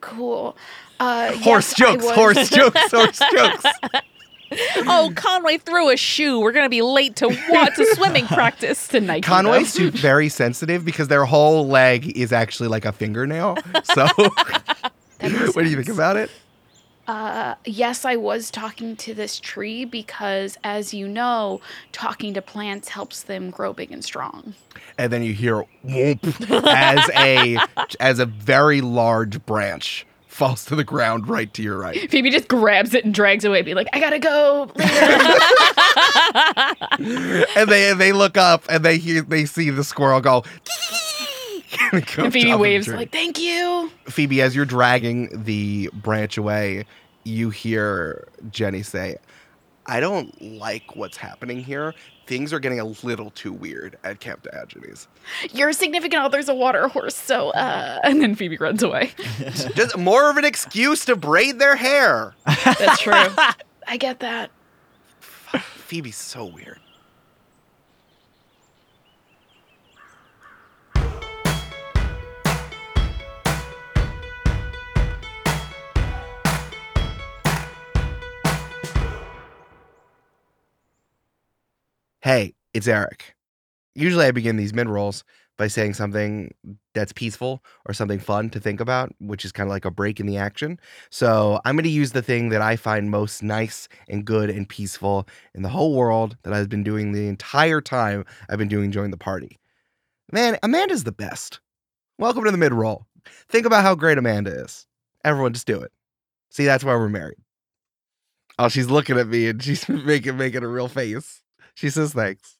[0.00, 0.56] Cool.
[0.98, 3.64] Uh, horse yes, jokes, horse jokes, horse jokes.
[4.86, 6.40] Oh, Conway threw a shoe.
[6.40, 8.86] We're gonna be late to what to swimming practice.
[8.88, 9.22] tonight.
[9.22, 9.90] Conway's though.
[9.90, 13.56] too- very sensitive because their whole leg is actually like a fingernail.
[13.84, 14.06] So,
[15.20, 16.30] That makes what do you think about it?
[17.10, 22.88] Uh, yes, I was talking to this tree because, as you know, talking to plants
[22.88, 24.54] helps them grow big and strong.
[24.96, 27.58] And then you hear whoop as a
[27.98, 32.08] as a very large branch falls to the ground right to your right.
[32.08, 34.70] Phoebe just grabs it and drags away, be like, I gotta go.
[37.56, 40.44] And they and they look up and they hear they see the squirrel go.
[41.92, 43.90] and, Phoebe top of the waves like, Thank you.
[44.06, 46.84] Phoebe, as you're dragging the branch away,
[47.24, 49.16] you hear Jenny say,
[49.86, 51.94] I don't like what's happening here.
[52.26, 55.08] Things are getting a little too weird at Camp Diogenes.
[55.52, 59.10] Your significant other's a water horse, so uh, and then Phoebe runs away.
[59.74, 62.34] Just more of an excuse to braid their hair.
[62.46, 63.12] That's true.
[63.86, 64.50] I get that.
[65.58, 66.78] Phoebe's so weird.
[82.22, 83.34] Hey, it's Eric.
[83.94, 85.24] Usually I begin these mid rolls
[85.56, 86.52] by saying something
[86.94, 90.20] that's peaceful or something fun to think about, which is kind of like a break
[90.20, 90.78] in the action.
[91.08, 94.68] So I'm going to use the thing that I find most nice and good and
[94.68, 98.92] peaceful in the whole world that I've been doing the entire time I've been doing
[98.92, 99.58] Join the Party.
[100.30, 101.60] Man, Amanda's the best.
[102.18, 103.06] Welcome to the mid roll.
[103.48, 104.86] Think about how great Amanda is.
[105.24, 105.90] Everyone, just do it.
[106.50, 107.38] See, that's why we're married.
[108.58, 111.40] Oh, she's looking at me and she's making making a real face.
[111.74, 112.56] She says thanks.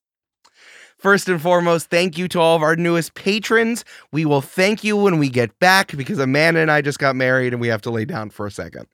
[0.99, 3.87] First and foremost, thank you to all of our newest patrons.
[4.13, 7.55] We will thank you when we get back because Amanda and I just got married
[7.55, 8.87] and we have to lay down for a second.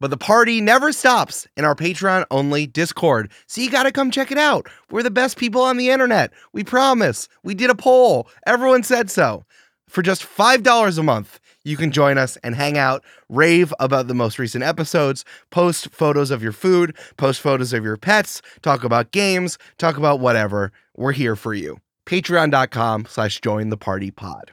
[0.00, 3.30] But the party never stops in our Patreon only Discord.
[3.46, 4.68] So you got to come check it out.
[4.90, 6.32] We're the best people on the internet.
[6.52, 7.28] We promise.
[7.42, 8.28] We did a poll.
[8.46, 9.44] Everyone said so.
[9.88, 14.14] For just $5 a month, you can join us and hang out, rave about the
[14.14, 19.12] most recent episodes, post photos of your food, post photos of your pets, talk about
[19.12, 20.72] games, talk about whatever.
[20.96, 21.78] We're here for you.
[22.06, 24.52] Patreon.com slash join the party pod.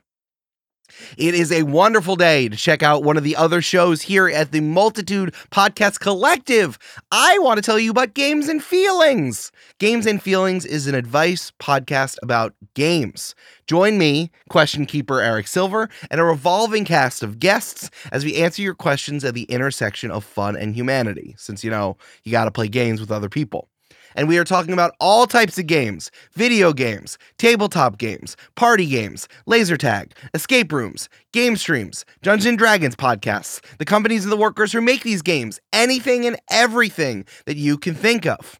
[1.17, 4.51] It is a wonderful day to check out one of the other shows here at
[4.51, 6.77] the Multitude Podcast Collective.
[7.11, 9.51] I want to tell you about Games and Feelings.
[9.79, 13.35] Games and Feelings is an advice podcast about games.
[13.67, 18.61] Join me, question keeper Eric Silver, and a revolving cast of guests as we answer
[18.61, 22.51] your questions at the intersection of fun and humanity, since you know you got to
[22.51, 23.69] play games with other people.
[24.15, 29.27] And we are talking about all types of games video games, tabletop games, party games,
[29.45, 34.71] laser tag, escape rooms, game streams, Dungeons and Dragons podcasts, the companies and the workers
[34.71, 38.59] who make these games, anything and everything that you can think of.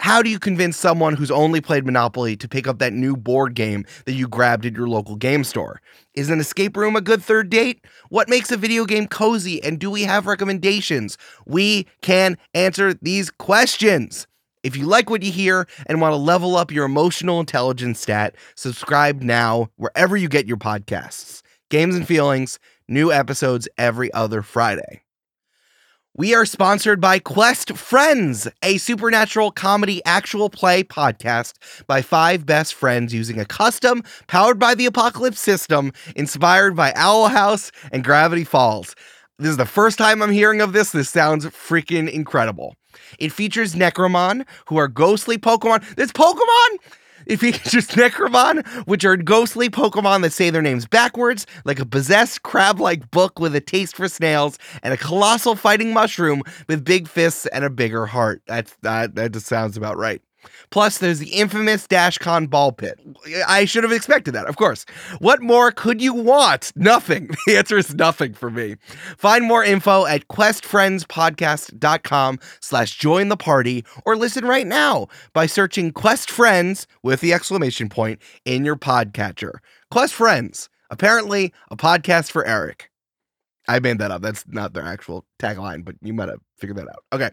[0.00, 3.54] How do you convince someone who's only played Monopoly to pick up that new board
[3.54, 5.80] game that you grabbed at your local game store?
[6.14, 7.84] Is an escape room a good third date?
[8.10, 9.62] What makes a video game cozy?
[9.62, 11.16] And do we have recommendations?
[11.46, 14.26] We can answer these questions.
[14.64, 18.34] If you like what you hear and want to level up your emotional intelligence stat,
[18.56, 21.42] subscribe now wherever you get your podcasts.
[21.68, 25.02] Games and Feelings, new episodes every other Friday.
[26.16, 31.54] We are sponsored by Quest Friends, a supernatural comedy actual play podcast
[31.86, 37.28] by five best friends using a custom, powered by the Apocalypse system, inspired by Owl
[37.28, 38.94] House and Gravity Falls.
[39.38, 40.92] This is the first time I'm hearing of this.
[40.92, 42.76] This sounds freaking incredible.
[43.18, 45.94] It features Necromon, who are ghostly Pokemon.
[45.96, 46.78] There's Pokemon!
[47.26, 52.42] It features Necromon, which are ghostly Pokemon that say their names backwards, like a possessed
[52.42, 57.08] crab like book with a taste for snails, and a colossal fighting mushroom with big
[57.08, 58.42] fists and a bigger heart.
[58.46, 60.20] That's that, that just sounds about right.
[60.70, 62.98] Plus, there's the infamous DashCon ball pit.
[63.46, 64.84] I should have expected that, of course.
[65.18, 66.72] What more could you want?
[66.76, 67.30] Nothing.
[67.46, 68.76] The answer is nothing for me.
[69.18, 75.92] Find more info at questfriendspodcast.com slash join the party or listen right now by searching
[75.92, 79.58] Quest Friends with the exclamation point in your podcatcher.
[79.90, 82.90] Quest Friends, apparently a podcast for Eric.
[83.68, 84.22] I made that up.
[84.22, 87.04] That's not their actual tagline, but you might have figured that out.
[87.12, 87.30] Okay.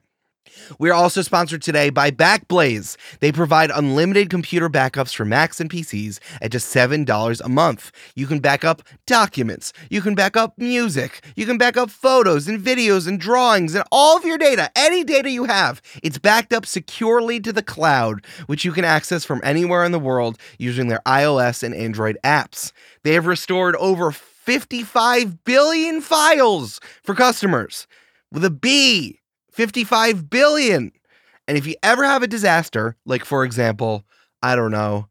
[0.80, 2.98] We are also sponsored today by Backblaze.
[3.20, 7.92] They provide unlimited computer backups for Macs and PCs at just $7 a month.
[8.16, 12.48] You can back up documents, you can back up music, you can back up photos
[12.48, 15.82] and videos and drawings and all of your data, any data you have.
[16.04, 20.00] It's backed up securely to the cloud, which you can access from anywhere in the
[20.00, 22.72] world using their iOS and Android apps.
[23.04, 27.88] They have restored over 55 billion files for customers
[28.32, 29.21] with a B.
[29.52, 30.92] 55 billion.
[31.48, 34.06] And if you ever have a disaster, like for example,
[34.42, 35.08] I don't know,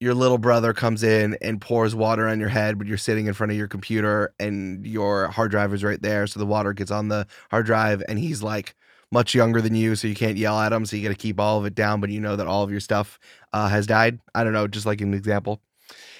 [0.00, 3.34] your little brother comes in and pours water on your head, but you're sitting in
[3.34, 6.26] front of your computer and your hard drive is right there.
[6.26, 8.74] So the water gets on the hard drive and he's like
[9.10, 9.96] much younger than you.
[9.96, 10.86] So you can't yell at him.
[10.86, 12.70] So you got to keep all of it down, but you know that all of
[12.70, 13.18] your stuff
[13.52, 14.20] uh, has died.
[14.34, 15.60] I don't know, just like an example.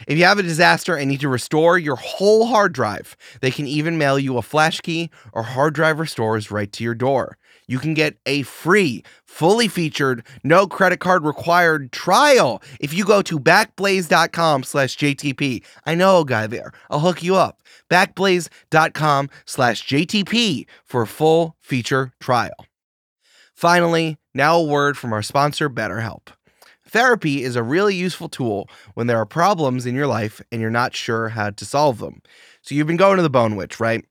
[0.07, 3.67] If you have a disaster and need to restore your whole hard drive, they can
[3.67, 7.37] even mail you a flash key or hard drive restores right to your door.
[7.67, 13.21] You can get a free, fully featured, no credit card required trial if you go
[13.23, 15.63] to backblaze.com slash JTP.
[15.85, 16.73] I know a guy there.
[16.91, 17.63] I'll hook you up.
[17.91, 22.67] Backblaze.com slash JTP for a full feature trial.
[23.55, 26.29] Finally, now a word from our sponsor, BetterHelp.
[26.89, 30.71] Therapy is a really useful tool when there are problems in your life and you're
[30.71, 32.23] not sure how to solve them.
[32.63, 34.05] So you've been going to the Bone Witch, right?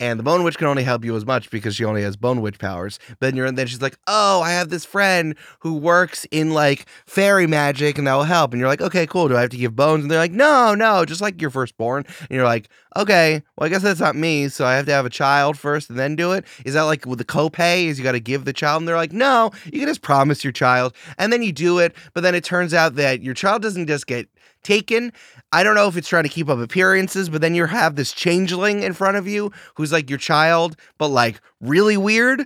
[0.00, 2.40] And the Bone Witch can only help you as much because she only has Bone
[2.40, 2.98] Witch powers.
[3.08, 6.52] But then you're and then she's like, "Oh, I have this friend who works in
[6.52, 9.28] like fairy magic, and that will help." And you're like, "Okay, cool.
[9.28, 12.04] Do I have to give bones?" And they're like, "No, no, just like your firstborn."
[12.20, 14.48] And you're like, "Okay, well, I guess that's not me.
[14.48, 16.44] So I have to have a child first and then do it.
[16.64, 17.86] Is that like with the copay?
[17.86, 18.82] Is you got to give the child?
[18.82, 21.94] And they're like, "No, you can just promise your child, and then you do it."
[22.14, 24.28] But then it turns out that your child doesn't just get
[24.62, 25.12] taken.
[25.52, 28.12] I don't know if it's trying to keep up appearances, but then you have this
[28.12, 32.44] changeling in front of you who's like your child, but like really weird.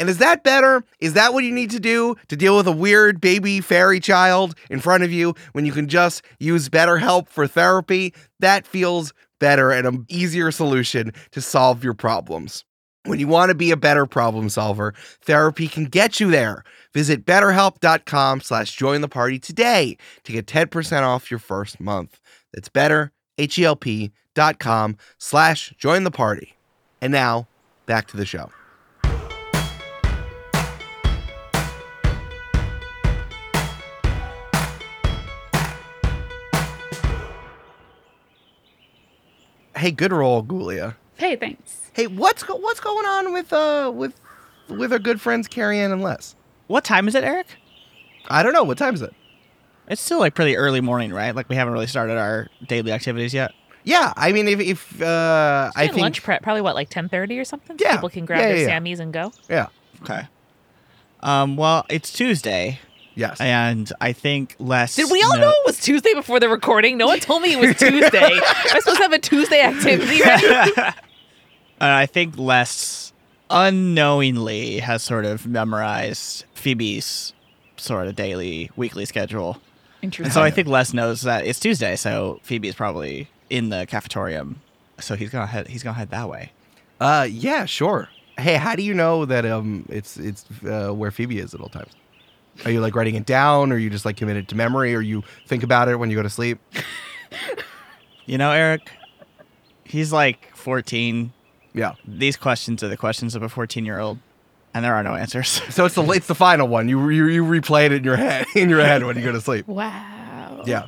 [0.00, 0.84] And is that better?
[1.00, 4.54] Is that what you need to do to deal with a weird baby fairy child
[4.70, 8.14] in front of you when you can just use BetterHelp for therapy?
[8.38, 12.64] That feels better and an easier solution to solve your problems.
[13.08, 14.92] When you want to be a better problem solver,
[15.22, 16.62] therapy can get you there.
[16.92, 22.20] Visit betterhelp.com slash join the party today to get 10% off your first month.
[22.52, 26.54] That's better, H-E-L-P dot com slash join the party.
[27.00, 27.48] And now,
[27.86, 28.50] back to the show.
[39.74, 40.98] Hey, good roll, Julia.
[41.16, 41.87] Hey, thanks.
[41.98, 44.14] Hey, what's go- what's going on with uh with
[44.68, 46.36] with our good friends Carrie Ann and Les?
[46.68, 47.48] What time is it, Eric?
[48.28, 48.62] I don't know.
[48.62, 49.12] What time is it?
[49.88, 51.34] It's still like pretty early morning, right?
[51.34, 53.50] Like we haven't really started our daily activities yet.
[53.82, 57.44] Yeah, I mean, if if uh, I think lunch prep, probably what, like 10:30 or
[57.44, 57.76] something?
[57.80, 57.96] Yeah.
[57.96, 58.78] People can grab Yeah, their yeah, yeah.
[58.78, 59.32] Sammies and go.
[59.50, 59.66] yeah,
[60.02, 60.22] Okay.
[61.18, 61.56] Um.
[61.56, 62.78] Well, it's Tuesday,
[63.16, 63.40] yes.
[63.40, 64.94] and I think less.
[64.94, 66.96] Did we all know it was Tuesday before the recording?
[66.96, 68.22] No one told me it was Tuesday.
[68.34, 70.72] Am I supposed to have a Tuesday activity ready?
[71.80, 73.12] Uh, I think Les
[73.50, 77.32] unknowingly has sort of memorized Phoebe's
[77.76, 79.54] sort of daily, weekly schedule.
[80.02, 80.32] And Interesting.
[80.32, 84.56] so I think Les knows that it's Tuesday, so Phoebe is probably in the cafetorium.
[85.00, 85.68] So he's gonna head.
[85.68, 86.52] He's gonna head that way.
[87.00, 88.08] Uh, yeah, sure.
[88.36, 91.68] Hey, how do you know that um it's it's uh, where Phoebe is at all
[91.68, 91.92] times?
[92.64, 95.00] Are you like writing it down, or you just like commit it to memory, or
[95.00, 96.58] you think about it when you go to sleep?
[98.26, 98.90] You know, Eric.
[99.84, 101.32] He's like 14.
[101.78, 101.94] Yeah.
[102.04, 104.18] These questions are the questions of a 14 year old,
[104.74, 105.62] and there are no answers.
[105.70, 106.88] So it's the it's the final one.
[106.88, 109.40] You you you replay it in your head in your head when you go to
[109.40, 109.68] sleep.
[109.80, 110.64] wow.
[110.66, 110.86] Yeah.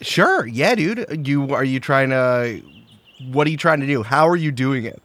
[0.00, 0.46] Sure.
[0.46, 1.26] Yeah, dude.
[1.26, 2.62] You are you trying to?
[3.32, 4.04] What are you trying to do?
[4.04, 5.02] How are you doing it?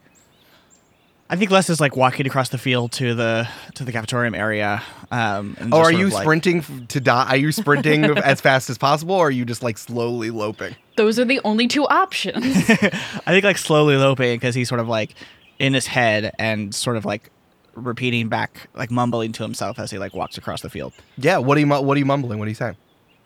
[1.32, 4.82] I think Les is like walking across the field to the to the cafetorium area.
[5.12, 7.28] Um, and Oh, are you like- sprinting to die?
[7.28, 10.74] Are you sprinting as fast as possible, or are you just like slowly loping?
[10.96, 12.44] Those are the only two options.
[12.68, 15.14] I think like slowly loping because he's sort of like
[15.60, 17.30] in his head and sort of like
[17.74, 20.92] repeating back, like mumbling to himself as he like walks across the field.
[21.16, 21.38] Yeah.
[21.38, 22.40] What are you What are you mumbling?
[22.40, 22.76] What are you saying?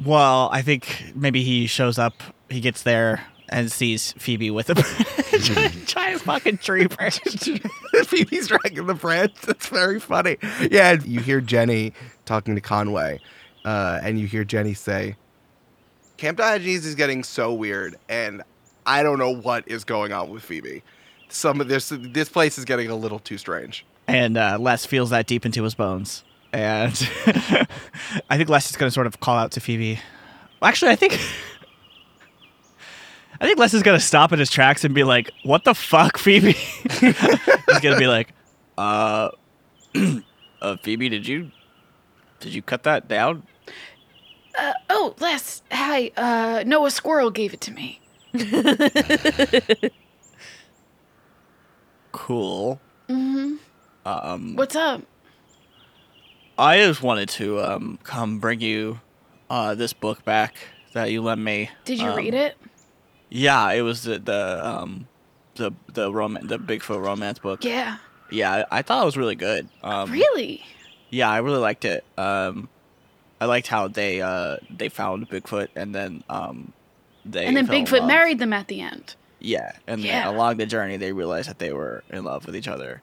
[0.05, 2.15] Well, I think maybe he shows up,
[2.51, 4.75] he gets there and sees Phoebe with a
[5.87, 7.19] giant fucking tree branch.
[8.07, 9.33] Phoebe's dragging the branch.
[9.43, 10.37] That's very funny.
[10.71, 11.93] Yeah, and you hear Jenny
[12.25, 13.21] talking to Conway,
[13.65, 15.17] uh, and you hear Jenny say,
[16.17, 18.43] Camp Diogenes is getting so weird, and
[18.87, 20.83] I don't know what is going on with Phoebe.
[21.29, 23.85] Some of this this place is getting a little too strange.
[24.07, 26.23] and uh, Les feels that deep into his bones.
[26.53, 26.93] And
[28.31, 29.99] I think Les is going to sort of call out to Phoebe.
[30.63, 31.19] Actually, I think
[33.41, 35.75] I think Les is going to stop in his tracks and be like, "What the
[35.75, 36.53] fuck, Phoebe?"
[36.91, 37.01] He's
[37.81, 38.33] going to be like,
[38.79, 39.31] "Uh,
[40.63, 41.51] uh, Phoebe, did you
[42.41, 43.43] did you cut that down?"
[44.57, 46.13] Uh, oh, Les, hi.
[46.17, 48.01] Uh, Noah Squirrel gave it to me.
[52.13, 52.81] Cool.
[53.09, 53.57] hmm
[54.07, 55.03] Um, What's up?
[56.57, 59.01] I just wanted to um come bring you
[59.51, 60.55] uh this book back
[60.93, 61.71] that you lent me.
[61.85, 62.57] Did you Um, read it?
[63.37, 65.09] Yeah, it was the the um
[65.57, 67.65] the the roman the Bigfoot romance book.
[67.65, 67.97] Yeah.
[68.31, 69.69] Yeah, I, I thought it was really good.
[69.83, 70.63] Um, really?
[71.11, 72.05] Yeah, I really liked it.
[72.17, 72.69] Um,
[73.41, 76.73] I liked how they uh they found Bigfoot and then um
[77.25, 78.09] they And then fell in Bigfoot love.
[78.09, 79.17] married them at the end.
[79.41, 80.25] Yeah, and Yeah.
[80.27, 83.03] then along the journey they realized that they were in love with each other.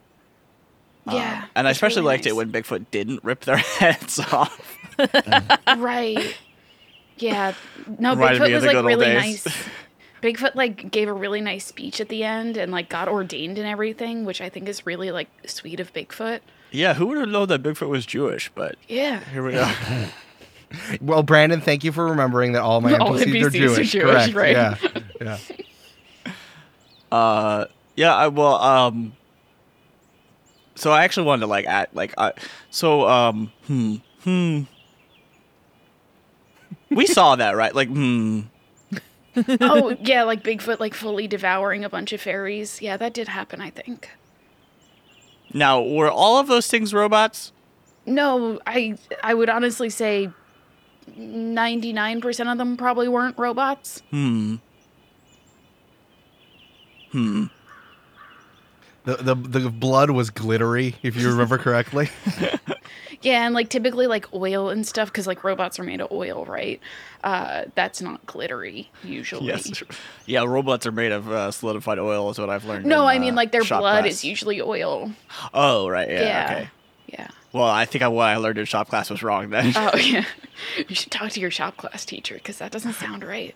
[1.07, 4.77] Um, Yeah, and I especially really liked it when Bigfoot didn't rip their heads off.
[5.77, 6.36] right.
[7.17, 7.53] Yeah.
[7.99, 9.45] No, Reminded Bigfoot was like really days.
[9.45, 9.57] nice.
[10.22, 13.67] Bigfoot like gave a really nice speech at the end and like got ordained and
[13.67, 16.41] everything, which I think is really like sweet of Bigfoot.
[16.72, 18.51] yeah, who would have known that Bigfoot was Jewish?
[18.53, 19.19] But Yeah.
[19.26, 19.72] here we go.
[21.01, 23.91] Well, Brandon, thank you for remembering that all my All NPCs, are NPCs are Jewish.
[23.91, 24.34] Jewish, Correct.
[24.34, 24.51] right.
[24.51, 24.76] Yeah.
[25.19, 26.34] Yeah.
[27.11, 27.65] Uh,
[27.97, 29.11] yeah, I well, um,
[30.76, 32.32] so I actually wanted to like act like I,
[32.69, 34.61] so um, hmm, hmm.
[36.89, 37.76] We saw that, right?
[37.76, 38.41] Like, hmm.
[39.36, 42.82] Oh yeah, like Bigfoot like fully devouring a bunch of fairies.
[42.82, 43.61] Yeah, that did happen.
[43.61, 44.09] I think.
[45.53, 47.51] Now, were all of those things robots?
[48.05, 50.29] No, I I would honestly say
[51.15, 54.01] ninety nine percent of them probably weren't robots.
[54.11, 54.55] Hmm.
[57.11, 57.45] Hmm.
[59.03, 62.09] The, the the blood was glittery, if you remember correctly.
[63.21, 66.43] Yeah, and like typically like oil and stuff, because like robots are made of oil,
[66.45, 66.79] right?
[67.23, 69.45] Uh, that's not glittery usually.
[69.47, 69.83] Yes.
[70.25, 72.85] Yeah, robots are made of uh, solidified oil, is what I've learned.
[72.85, 74.05] No, in, I mean uh, like their blood class.
[74.05, 75.11] is usually oil.
[75.53, 76.09] Oh, right.
[76.09, 76.21] Yeah.
[76.21, 76.45] Yeah.
[76.51, 76.69] Okay.
[77.07, 77.27] Yeah.
[77.53, 79.73] Well, I think I, what I learned in shop class was wrong then.
[79.75, 80.25] Oh yeah.
[80.87, 83.53] You should talk to your shop class teacher because that doesn't sound right.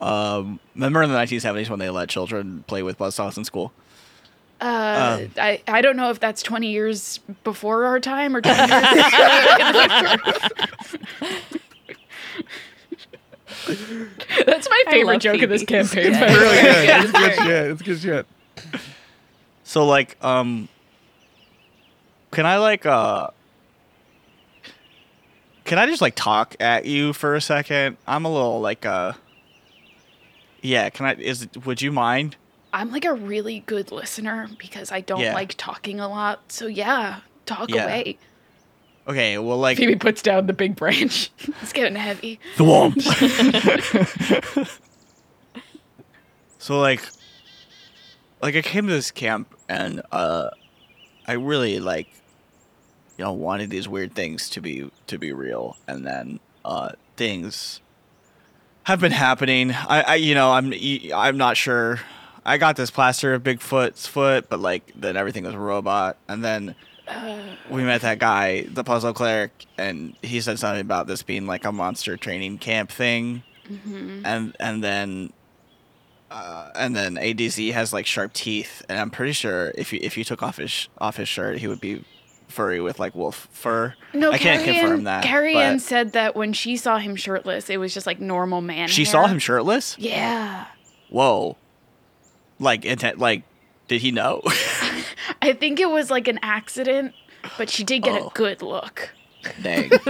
[0.00, 3.72] Um, remember in the 1970s when they let children play with buzzsaws in school?
[4.62, 8.70] Uh, I I don't know if that's twenty years before our time or twenty years
[8.70, 10.20] in the
[13.66, 14.44] future.
[14.46, 16.12] That's my favorite love joke of this campaign.
[16.12, 16.20] Yeah.
[16.26, 17.04] by really good.
[17.04, 17.70] It's good shit.
[17.70, 18.26] It's good shit.
[19.64, 20.68] So like, um,
[22.30, 23.28] can I like, uh,
[25.64, 27.96] can I just like talk at you for a second?
[28.06, 29.14] I'm a little like, uh,
[30.60, 30.88] yeah.
[30.90, 31.14] Can I?
[31.14, 31.48] Is?
[31.64, 32.36] Would you mind?
[32.72, 35.34] I'm like a really good listener because I don't Yeah.
[35.34, 36.50] like talking a lot.
[36.52, 37.84] So yeah, talk Yeah.
[37.84, 38.18] away.
[39.06, 39.36] Okay.
[39.38, 41.30] Well, like, Phoebe puts down the big branch.
[41.60, 42.38] It's getting heavy.
[42.56, 43.02] The Thwomp.
[46.58, 47.02] so like
[48.40, 50.50] like I came to this camp and uh
[51.26, 52.08] I really like
[53.18, 57.80] you know wanted these weird things to be to be real and then uh things
[58.84, 59.70] have been happening.
[59.72, 60.72] I, I you know I'm
[61.14, 62.00] I'm not sure.
[62.44, 66.44] I got this plaster of Bigfoot's foot, but like then everything was a robot and
[66.44, 66.74] then
[67.70, 71.64] we met that guy, the puzzle cleric, and he said something about this being like
[71.64, 73.42] a monster training camp thing,
[74.24, 75.32] and and then.
[76.30, 80.16] Uh, and then ADZ has like sharp teeth, and I'm pretty sure if you if
[80.16, 82.06] you took off his sh- off his shirt, he would be
[82.48, 83.94] furry with like wolf fur.
[84.14, 85.24] No, I can't confirm that.
[85.24, 88.88] Carrie Ann said that when she saw him shirtless, it was just like normal man.
[88.88, 89.12] she hair.
[89.12, 89.94] saw him shirtless.
[89.98, 90.64] Yeah,
[91.10, 91.58] Whoa,
[92.62, 93.42] like intent, like
[93.88, 94.40] did he know?
[95.42, 97.14] I think it was like an accident,
[97.58, 98.28] but she did get Oh.
[98.28, 99.10] a good look.
[99.62, 99.90] Dang.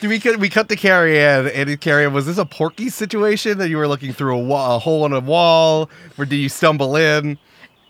[0.00, 2.88] Do we cut we cut to Carrie Ann and Carrie Ann, was this a Porky
[2.88, 6.36] situation that you were looking through a, wall, a hole in a wall, or did
[6.36, 7.38] you stumble in?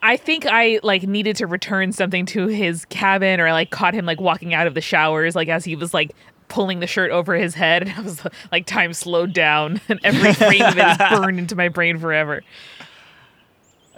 [0.03, 3.95] I think I like needed to return something to his cabin, or I like caught
[3.95, 6.11] him like walking out of the showers, like as he was like
[6.49, 8.23] pulling the shirt over his head, and I was
[8.53, 12.43] like, time slowed down, and every frame of it is burned into my brain forever.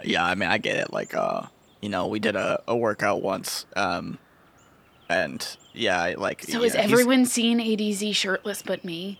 [0.03, 0.93] yeah, I mean, I get it.
[0.93, 1.43] Like, uh,
[1.81, 4.17] you know, we did a, a workout once, um,
[5.09, 6.43] and yeah, I- like.
[6.43, 9.19] So yeah, has everyone seen ADZ shirtless but me?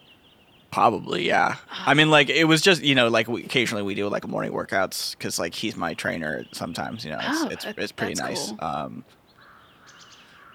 [0.70, 1.56] Probably, yeah.
[1.72, 4.52] I mean, like it was just you know, like we, occasionally we do like morning
[4.52, 6.44] workouts because like he's my trainer.
[6.52, 8.50] Sometimes you know, it's Oh, it's, that- it's pretty nice.
[8.50, 8.58] cool.
[8.60, 9.06] Um,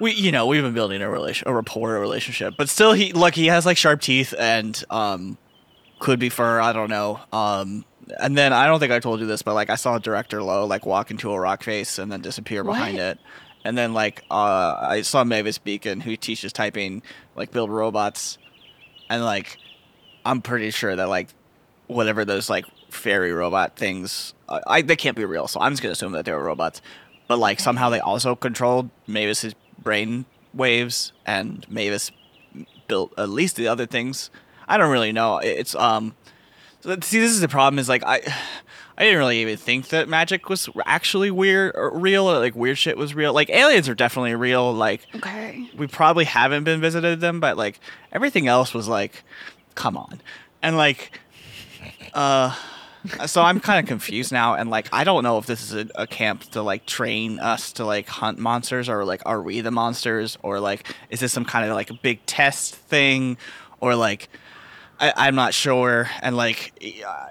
[0.02, 3.12] we you know we've been building a relation, a rapport, a relationship, but still he
[3.12, 5.38] like he has like sharp teeth and um,
[6.00, 6.60] could be fur.
[6.60, 7.20] I don't know.
[7.32, 7.84] Um,
[8.20, 10.66] and then I don't think I told you this, but like I saw director Lowe
[10.66, 13.02] like walk into a rock face and then disappear behind What?
[13.04, 13.18] it.
[13.64, 17.02] And then like uh, I saw Mavis Beacon who teaches typing
[17.36, 18.38] like build robots,
[19.08, 19.56] and like
[20.24, 21.28] I'm pretty sure that like
[21.86, 25.46] whatever those like fairy robot things, I, I they can't be real.
[25.46, 26.82] So I'm just gonna assume that they were robots.
[27.28, 30.24] But like somehow they also controlled Mavis's brain
[30.54, 32.10] waves, and Mavis
[32.88, 34.30] built at least the other things.
[34.68, 35.38] I don't really know.
[35.38, 36.14] It's um.
[36.80, 37.78] So see, this is the problem.
[37.78, 38.20] Is like I,
[38.98, 42.30] I didn't really even think that magic was actually weird or real.
[42.30, 43.32] Or, like weird shit was real.
[43.32, 44.72] Like aliens are definitely real.
[44.72, 45.70] Like Okay.
[45.76, 47.80] we probably haven't been visited them, but like
[48.12, 49.22] everything else was like,
[49.74, 50.20] come on,
[50.62, 51.18] and like,
[52.14, 52.54] uh,
[53.26, 56.02] so I'm kind of confused now, and like I don't know if this is a,
[56.02, 59.70] a camp to like train us to like hunt monsters, or like are we the
[59.70, 63.36] monsters, or like is this some kind of like a big test thing,
[63.80, 64.28] or like.
[65.02, 66.72] I, I'm not sure, and like,
[67.04, 67.26] uh,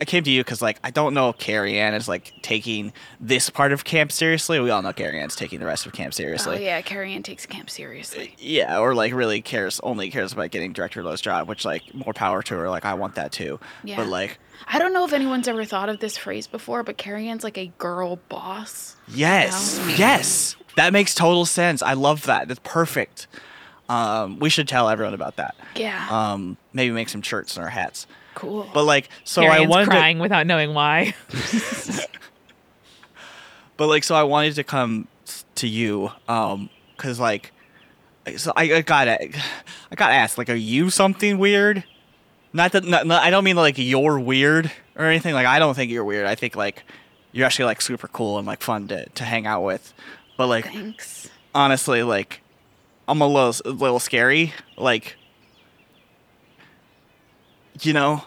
[0.00, 2.92] I came to you because like I don't know if Carrie Ann is like taking
[3.20, 4.58] this part of camp seriously.
[4.58, 6.56] We all know Carrie Ann's taking the rest of camp seriously.
[6.56, 8.34] Oh yeah, Carrie Ann takes camp seriously.
[8.38, 12.12] Yeah, or like really cares only cares about getting director Lowe's job, which like more
[12.12, 12.68] power to her.
[12.68, 13.60] Like I want that too.
[13.84, 13.96] Yeah.
[13.98, 17.28] But like I don't know if anyone's ever thought of this phrase before, but Carrie
[17.28, 18.96] Ann's like a girl boss.
[19.06, 21.80] yes, yes, that makes total sense.
[21.80, 22.48] I love that.
[22.48, 23.28] That's perfect.
[23.94, 25.54] Um, we should tell everyone about that.
[25.76, 26.06] Yeah.
[26.10, 28.06] Um, maybe make some shirts and our hats.
[28.34, 28.68] cool.
[28.74, 31.14] But like, so I Carrie Ann's wanted to, crying without knowing why.
[33.76, 35.08] but like, so I wanted to come
[35.56, 37.52] to you, um, cause like,
[38.36, 39.22] so I, I gotta,
[39.90, 41.84] I gotta ask, like, are you something weird?
[42.52, 45.34] Not that, not, not- I don't mean like you're weird or anything.
[45.34, 46.26] Like, I don't think you're weird.
[46.26, 46.84] I think like
[47.32, 49.92] you're actually like super cool and like fun to to hang out with.
[50.36, 51.28] But like, Thanks.
[51.54, 52.40] honestly, like,
[53.06, 54.52] I'm a little, a little scary.
[54.76, 55.16] Like,
[57.82, 58.22] you know,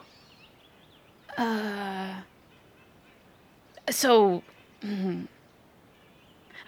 [1.38, 2.22] Uh.
[3.90, 4.44] So,
[4.84, 5.28] mhm.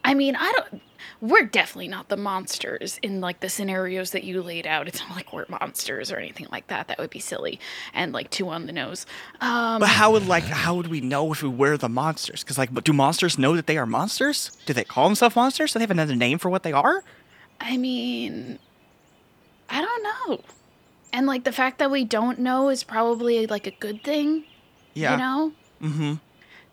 [0.05, 0.81] I mean, I don't.
[1.21, 4.87] We're definitely not the monsters in like the scenarios that you laid out.
[4.87, 6.87] It's not like we're monsters or anything like that.
[6.87, 7.59] That would be silly
[7.93, 9.05] and like too on the nose.
[9.41, 12.43] Um, But how would like how would we know if we were the monsters?
[12.43, 14.51] Because like, but do monsters know that they are monsters?
[14.65, 15.73] Do they call themselves monsters?
[15.73, 17.03] Do they have another name for what they are?
[17.61, 18.59] I mean,
[19.69, 20.41] I don't know.
[21.11, 24.45] And like the fact that we don't know is probably like a good thing.
[24.93, 25.11] Yeah.
[25.13, 25.51] You know.
[25.81, 26.13] Mm-hmm.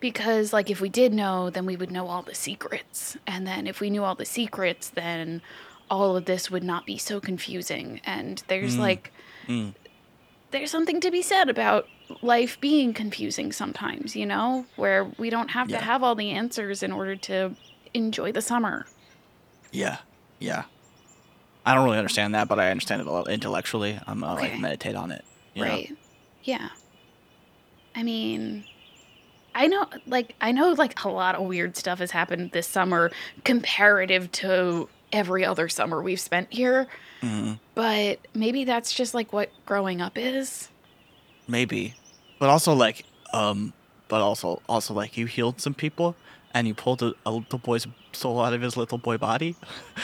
[0.01, 3.65] because like if we did know then we would know all the secrets and then
[3.65, 5.41] if we knew all the secrets then
[5.89, 8.79] all of this would not be so confusing and there's Mm.
[8.79, 9.11] like
[9.47, 9.73] Mm.
[10.51, 11.87] there's something to be said about
[12.21, 15.77] life being confusing sometimes you know where we don't have Yeah.
[15.79, 17.55] to have all the answers in order to
[17.93, 18.85] enjoy the summer
[19.71, 19.99] Yeah.
[20.39, 20.63] Yeah.
[21.67, 23.99] I don't really understand that, but I understand it a lot intellectually.
[24.07, 24.59] I'm uh, like Okay.
[24.61, 25.23] meditate on it.
[25.53, 25.71] you know?
[25.71, 25.91] right
[26.43, 26.69] yeah
[27.95, 28.63] i mean
[29.55, 33.11] i know like i know like a lot of weird stuff has happened this summer
[33.43, 36.87] comparative to every other summer we've spent here
[37.21, 37.59] Mhm.
[37.75, 40.69] but maybe that's just like what growing up is
[41.49, 41.95] Maybe,
[42.39, 43.73] but also like um,
[44.09, 46.15] but also also like you healed some people
[46.53, 49.55] and you pulled a, a little boy's soul out of his little boy body.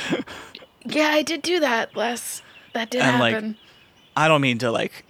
[0.86, 2.41] yeah i did do that les
[2.73, 3.57] that did And, like, happen
[4.15, 5.05] I don't mean to like.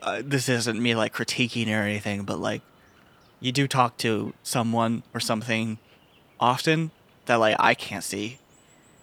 [0.00, 2.62] Uh, this isn't me like critiquing or anything, but like,
[3.40, 5.76] you do talk to someone or something
[6.40, 6.90] often
[7.26, 8.38] that like I can't see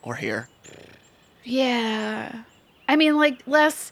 [0.01, 0.49] or hear.
[1.43, 2.43] yeah
[2.88, 3.91] i mean like les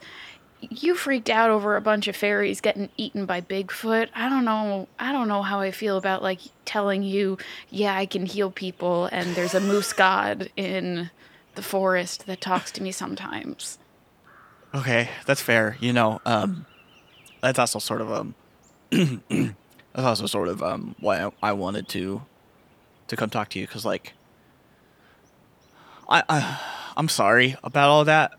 [0.62, 4.88] you freaked out over a bunch of fairies getting eaten by bigfoot i don't know
[5.00, 7.38] i don't know how i feel about like telling you
[7.70, 11.10] yeah i can heal people and there's a moose god in
[11.56, 13.78] the forest that talks to me sometimes
[14.76, 15.78] Okay, that's fair.
[15.80, 16.66] You know, um,
[17.42, 18.36] that's also sort of um,
[18.90, 19.54] that's
[19.96, 22.24] also sort of um why I, I wanted to
[23.08, 24.14] to come talk to you because like
[26.10, 26.60] I, I
[26.98, 28.32] I'm sorry about all that.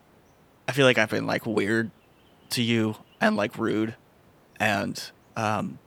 [0.66, 1.92] I feel like I've been like weird
[2.50, 3.94] to you and like rude,
[4.58, 5.00] and
[5.36, 5.78] um,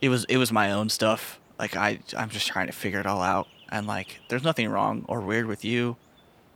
[0.00, 1.38] it was it was my own stuff.
[1.60, 5.04] Like I I'm just trying to figure it all out, and like there's nothing wrong
[5.06, 5.96] or weird with you.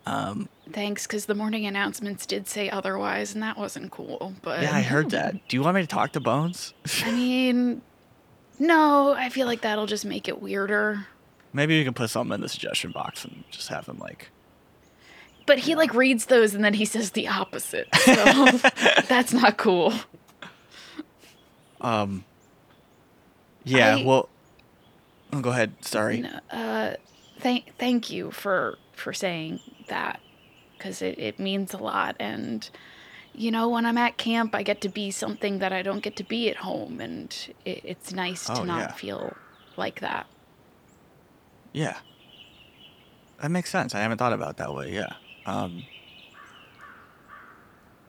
[0.08, 4.74] Um, thanks because the morning announcements did say otherwise and that wasn't cool but yeah,
[4.74, 5.46] I heard that.
[5.48, 6.72] Do you want me to talk to Bones?
[7.04, 7.82] i mean
[8.58, 11.06] no i feel like that'll just make it weirder
[11.52, 14.30] Maybe you can put something in the suggestion box and just have him like
[15.46, 17.88] but he like reads those and then he says the opposite.
[17.94, 18.14] So
[19.08, 19.94] that's not cool.
[21.80, 22.24] Um.
[23.64, 23.96] Yeah.
[23.96, 24.28] I- well.
[25.32, 25.72] Oh, go ahead.
[25.80, 26.20] Sorry.
[26.20, 26.94] No, uh,
[27.40, 30.20] thank thank you for for saying that
[30.76, 32.70] because it, it means a lot and
[33.34, 36.16] you know when i'm at camp i get to be something that i don't get
[36.16, 38.92] to be at home and it, it's nice to Oh, not yeah.
[38.92, 39.36] feel
[39.76, 40.26] like that
[41.72, 41.98] Yeah.
[43.40, 43.94] That makes sense.
[43.94, 44.90] I haven't thought about it that way.
[44.92, 45.12] Yeah.
[45.46, 45.84] Um.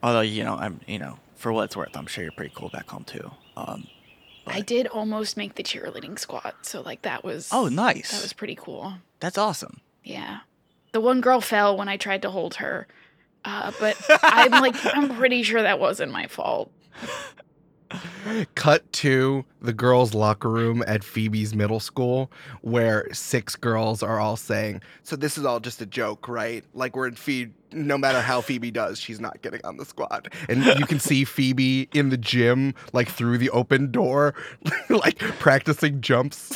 [0.02, 2.70] Although you know, I'm you know, for what it's worth, I'm sure you're pretty cool
[2.70, 3.30] back home too.
[3.56, 3.86] Um.
[4.48, 8.10] i did almost make the cheerleading squad so like that was Oh, nice.
[8.12, 9.82] that was pretty cool That's awesome.
[10.04, 10.40] yeah
[10.92, 12.88] the one girl fell when i tried to hold her
[13.46, 16.72] uh, but i'm like i'm pretty sure that wasn't my fault
[18.54, 22.32] Cut to the girls' locker room at Phoebe's middle school,
[22.62, 26.64] where six girls are all saying, "So this is all just a joke, right?
[26.76, 27.54] Like we're in Phoebe.
[27.72, 31.24] No matter how Phoebe does, she's not getting on the squad." And you can see
[31.26, 34.36] Phoebe in the gym, like through the open door,
[34.90, 36.56] like practicing jumps.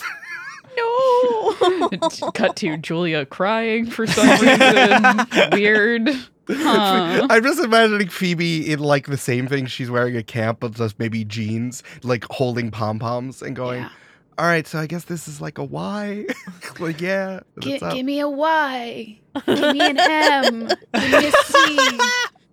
[0.78, 2.32] No.
[2.34, 5.28] Cut to Julia crying for some reason.
[5.52, 6.10] Weird.
[6.50, 7.28] Huh.
[7.30, 11.00] I'm just imagining Phoebe in like the same thing she's wearing at camp, but just
[11.00, 13.82] maybe jeans, like holding pom poms and going.
[13.82, 13.90] yeah.
[14.38, 16.26] All right, so I guess this is like a Y.
[16.80, 17.42] like, yeah.
[17.60, 19.20] Gi- what's up?" give me a Y.
[19.46, 20.68] Give me an M.
[20.68, 22.00] Give me a C.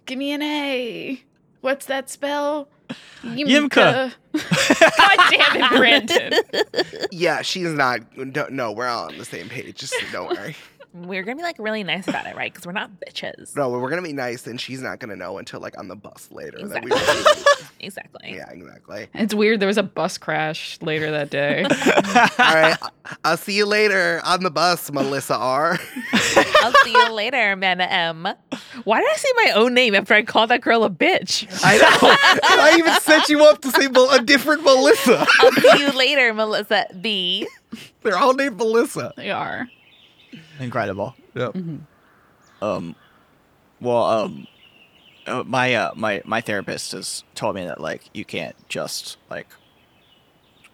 [0.07, 1.23] Give me an A.
[1.63, 2.69] What's that spell?
[3.23, 4.13] Yimka.
[4.33, 6.33] God damn it, Brandon.
[7.11, 8.01] Yeah, she's not.
[8.17, 9.77] No, no, we're all on the same page.
[9.77, 10.57] Just don't worry.
[10.93, 12.53] We're gonna be like really nice about it, right?
[12.53, 13.55] Because we're not bitches.
[13.55, 16.29] No, we're gonna be nice, and she's not gonna know until like on the bus
[16.33, 16.67] later.
[16.67, 16.91] That we
[17.79, 18.35] Exactly.
[18.35, 19.07] yeah, exactly.
[19.15, 19.61] It's weird.
[19.61, 21.63] There was a bus crash later that day.
[22.39, 22.77] All right,
[23.25, 25.79] I'll see you later on the bus, Melissa R.
[26.13, 28.27] I'll see you later, Amanda M.
[28.85, 31.47] Why did I say my own name after I called that girl a bitch?
[31.65, 32.17] I know.
[32.63, 35.25] I even set you up to say a different Melissa.
[35.41, 37.47] I'll see you later, Melissa B.
[38.03, 39.13] They're all named Melissa.
[39.17, 39.69] they are.
[40.61, 41.17] Incredible.
[41.35, 41.57] Yep.
[42.63, 42.95] Um.
[43.81, 44.47] Well, um,
[45.27, 49.49] uh, my uh, my my therapist has told me that like you can't just like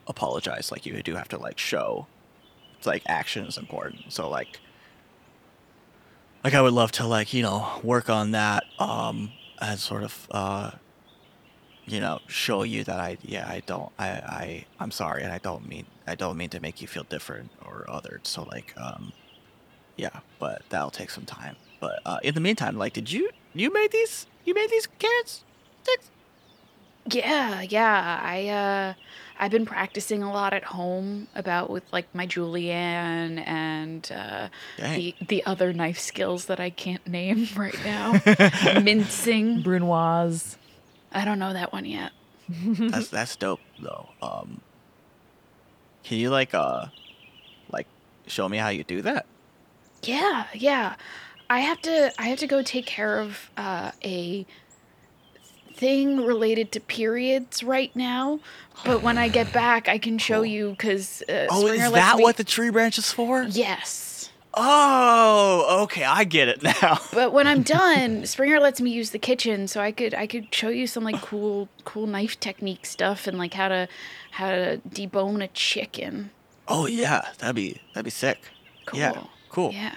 [0.06, 0.70] apologize.
[0.70, 2.06] Like you do have to like show.
[2.76, 4.12] It's like action is important.
[4.12, 4.60] So like.
[6.44, 10.28] Like I would love to like you know work on that um and sort of
[10.30, 10.70] uh
[11.86, 15.38] you know show you that I yeah I don't I I I'm sorry and I
[15.38, 19.12] don't mean I don't mean to make you feel different or othered so like um
[19.96, 21.56] yeah, but that'll take some time.
[21.80, 24.26] But uh, in the meantime, like, did you you made these?
[24.44, 25.44] You made these carrots
[25.82, 26.10] sticks?
[27.08, 28.20] Yeah, yeah.
[28.22, 28.94] I uh
[29.38, 35.14] I've been practicing a lot at home about with like my julienne and uh the
[35.26, 38.20] the other knife skills that I can't name right now.
[38.82, 39.62] Mincing.
[39.62, 40.56] Brunoise.
[41.12, 42.12] I don't know that one yet.
[42.48, 44.08] that's that's dope though.
[44.20, 44.60] Um,
[46.04, 46.86] can you like uh,
[47.70, 47.86] like
[48.26, 49.26] show me how you do that?
[50.02, 50.94] Yeah, yeah.
[51.48, 54.46] I have to I have to go take care of uh, a
[55.74, 58.40] thing related to periods right now.
[58.84, 60.46] But when I get back, I can show Cool.
[60.46, 63.42] you because uh, Oh, Springer is that me- what the tree branch is for?
[63.44, 64.30] Yes.
[64.58, 66.98] Oh, okay, I get it now.
[67.12, 70.52] But when I'm done, Springer lets me use the kitchen, so I could I could
[70.54, 73.86] show you some like cool cool knife technique stuff and like how to
[74.30, 76.30] how to debone a chicken.
[76.68, 78.48] Oh yeah, that'd be that'd be sick.
[78.94, 79.24] Yeah,
[79.56, 79.70] Cool.
[79.70, 79.74] cool.
[79.74, 79.94] Yeah.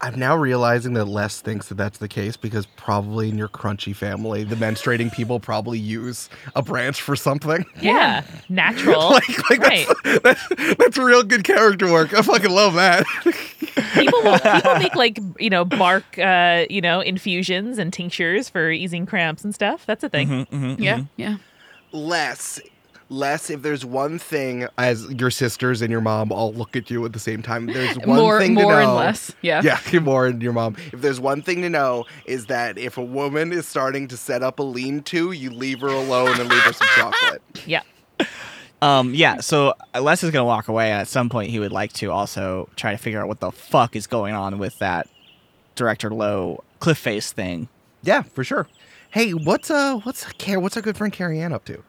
[0.00, 3.92] I'm now realizing that Les thinks that that's the case because probably in your crunchy
[3.96, 7.66] family, the menstruating people probably use a branch for something.
[7.80, 8.22] Yeah.
[8.48, 9.00] Natural.
[9.18, 9.86] like, like right.
[10.04, 12.14] that's, that's that's real good character work.
[12.14, 13.04] I fucking love that.
[13.94, 18.70] people will, people make like you know bark uh you know infusions and tinctures for
[18.70, 19.84] easing cramps and stuff.
[19.86, 20.28] That's a thing.
[20.28, 20.98] Mhm, mhm, Yeah.
[20.98, 21.08] mhm.
[21.16, 21.36] Yeah.
[21.90, 22.60] Les,
[23.10, 27.04] Les, if there's one thing as your sisters and your mom all look at you
[27.06, 29.32] at the same time, there's one more thing to more and less.
[29.40, 29.62] Yeah.
[29.62, 30.76] Yeah, more and your mom.
[30.92, 34.42] If there's one thing to know is that if a woman is starting to set
[34.42, 37.42] up a lean-to, you leave her alone and leave her some chocolate.
[37.66, 37.82] Yeah.
[38.80, 41.92] Um, yeah, so Les is gonna walk away, and at some point he would like
[41.94, 45.08] to also try to figure out what the fuck is going on with that
[45.74, 47.68] director Lowe cliff face thing.
[48.02, 48.68] Yeah, for sure.
[49.10, 50.60] Hey, what's uh, what's care?
[50.60, 51.82] what's our good friend Carrie Ann up to?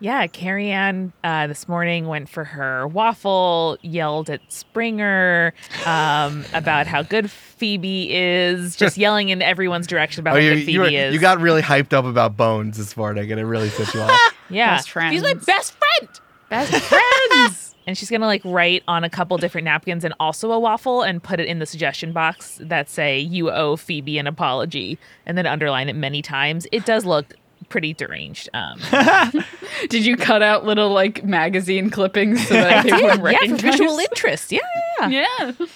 [0.00, 5.52] Yeah, Carrie Ann uh, this morning went for her waffle, yelled at Springer
[5.86, 10.50] um, about how good Phoebe is, just yelling in everyone's direction about how Oh, you,
[10.54, 11.14] good Phoebe you, were- is.
[11.14, 14.20] you got really hyped up about Bones this morning, and it really set you off.
[14.50, 16.20] yeah, Best she's my best friend.
[16.48, 17.74] Best friends.
[17.88, 21.20] and she's gonna like write on a couple different napkins and also a waffle and
[21.22, 24.96] put it in the suggestion box that say "You owe Phoebe an apology,"
[25.26, 26.66] and then underline it many times.
[26.72, 27.34] It does look
[27.68, 28.48] pretty deranged.
[28.54, 28.80] Um,
[29.88, 33.56] Did you cut out little like magazine clippings so that they yeah, would yeah, for
[33.56, 34.52] visual interest.
[34.52, 34.60] Yeah,
[35.00, 35.08] yeah.
[35.08, 35.52] yeah.
[35.58, 35.66] Yeah.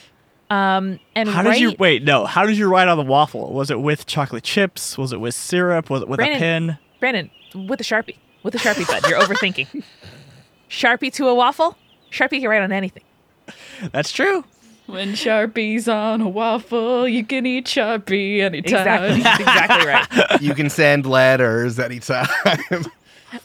[0.51, 2.03] Um, and How right, did you wait?
[2.03, 3.55] No, how did you write on the waffle?
[3.55, 4.99] Was it with chocolate chips?
[4.99, 5.89] Was it with syrup?
[5.89, 6.79] Was it with Brandon- a pin?
[7.01, 9.09] Brandon, with a sharpie, with a sharpie, bud.
[9.09, 9.83] You're overthinking.
[10.69, 11.77] Sharpie to a waffle.
[12.11, 13.03] Sharpie can write on anything.
[13.93, 14.45] That's true.
[14.93, 19.15] When Sharpie's on a waffle, you can eat Sharpie anytime.
[19.15, 20.43] Exactly, That's exactly right.
[20.43, 22.29] You can send letters anytime.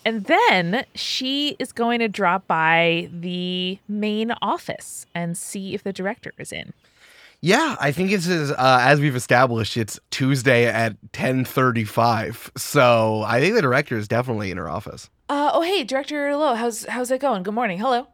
[0.06, 5.94] And then she is going to drop by the main office and see if the
[5.94, 6.74] director is in.
[7.40, 9.78] yeah, I think it's as, uh, as we've established.
[9.78, 12.52] It's Tuesday at ten thirty-five.
[12.58, 15.10] So I think the director is definitely in her office.
[15.30, 17.44] Uh, oh, hey, Director Lowe, how's how's it going?
[17.44, 17.80] Good morning.
[17.80, 18.08] Hello.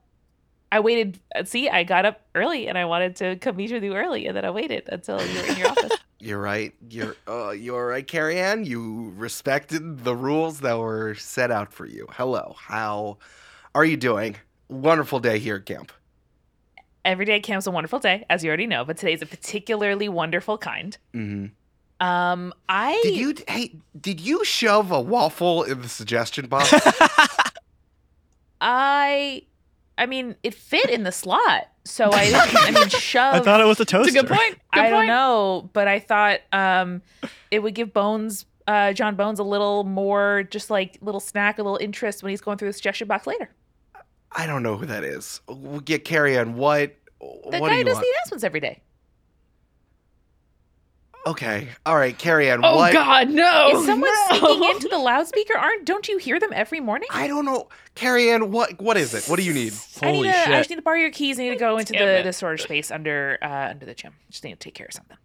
[0.75, 1.19] I waited.
[1.35, 4.25] uh, See, I got up early and I wanted to come meet with you early,
[4.27, 5.91] and then I waited until you were in your office.
[6.19, 6.73] You're right.
[6.89, 8.63] You're uh, you're right, Carrie Ann.
[8.65, 12.07] You respected the rules that were set out for you.
[12.11, 12.55] Hello.
[12.57, 13.17] How
[13.75, 14.37] are you doing?
[14.69, 15.91] Wonderful day here at camp.
[17.03, 20.07] Every day at camp's a wonderful day, as you already know, but today's a particularly
[20.07, 20.97] wonderful kind.
[21.13, 21.47] hmm
[21.99, 23.75] Um, I Did you hey?
[23.99, 26.73] Did you shove a waffle in the suggestion box?
[28.61, 29.43] I,
[29.97, 32.55] I mean, it fit in the slot, so I didn't.
[32.63, 33.35] I mean, shove.
[33.35, 34.09] I thought it was a toaster.
[34.09, 34.59] It's a good point.
[34.73, 37.01] Good I don't know, but I thought um,
[37.51, 41.59] it would give Bones, uh, John Bones, a little more, just like a little snack,
[41.59, 43.49] a little interest when he's going through the suggestion box later.
[44.31, 45.41] I don't know who that is.
[45.47, 46.95] We'll get Carrie on What?
[47.19, 48.05] The what do guy you does want?
[48.05, 48.81] the announcements every day.
[51.25, 51.69] Okay.
[51.85, 52.59] All right, Carrie Ann.
[52.63, 52.91] Oh what?
[52.91, 53.79] God, no!
[53.79, 54.37] Is someone no.
[54.37, 55.57] speaking into the loudspeaker?
[55.57, 57.07] Aren't don't you hear them every morning?
[57.11, 58.51] I don't know, Carrie Ann.
[58.51, 58.81] What?
[58.81, 59.25] What is it?
[59.29, 59.71] What do you need?
[60.01, 61.39] I need Holy to, I just need to borrow your keys.
[61.39, 62.23] I need to go into Damn the, it.
[62.23, 64.13] the storage space under uh, under the gym.
[64.29, 65.17] Just need to take care of something.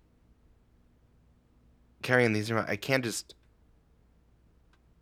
[2.03, 2.55] Carrie Ann, these are.
[2.55, 3.35] My, I can't just.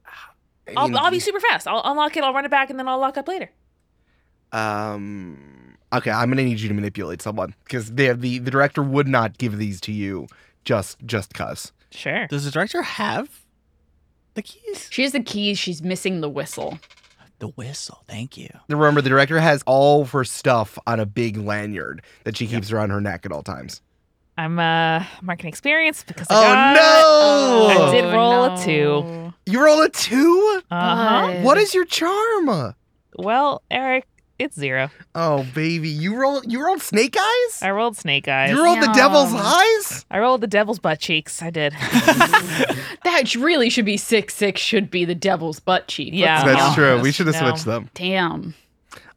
[0.07, 1.69] I I'll, mean, I'll be super fast.
[1.69, 2.25] I'll unlock it.
[2.25, 3.51] I'll run it back, and then I'll lock up later.
[4.51, 5.77] Um.
[5.93, 9.37] Okay, I'm gonna need you to manipulate someone because the the the director would not
[9.37, 10.27] give these to you
[10.67, 11.73] just just cause.
[11.91, 12.27] Sure.
[12.27, 13.41] Does the director have
[14.35, 14.89] the keys?
[14.91, 15.59] She has the keys.
[15.59, 16.79] She's missing the whistle.
[17.39, 18.03] The whistle.
[18.09, 18.49] Thank you.
[18.69, 22.71] Remember, the director has all of her stuff on a big lanyard that she keeps
[22.73, 23.81] around her neck at all times.
[24.39, 27.87] I'm uh marketing experience because I Oh, got, no!
[27.87, 29.33] I did roll a two.
[29.51, 30.61] You roll a two.
[30.71, 31.41] Uh-huh.
[31.43, 32.75] What is your charm?
[33.19, 34.07] Well, Eric,
[34.39, 34.91] it's zero.
[35.15, 36.43] Oh, baby, you roll.
[36.45, 37.63] You rolled snake eyes.
[37.63, 38.51] I rolled snake eyes.
[38.51, 39.41] You rolled the devil's Yum.
[39.45, 40.05] eyes.
[40.11, 41.43] I rolled the devil's butt cheeks.
[41.43, 41.75] I did.
[43.05, 44.61] That really should be six six.
[44.61, 46.09] Should be the devil's butt cheek.
[46.13, 46.45] Let's Yeah.
[46.45, 46.95] be That's true.
[46.95, 47.17] We honest.
[47.17, 47.49] should have No.
[47.51, 47.91] switched them.
[47.95, 48.55] Damn.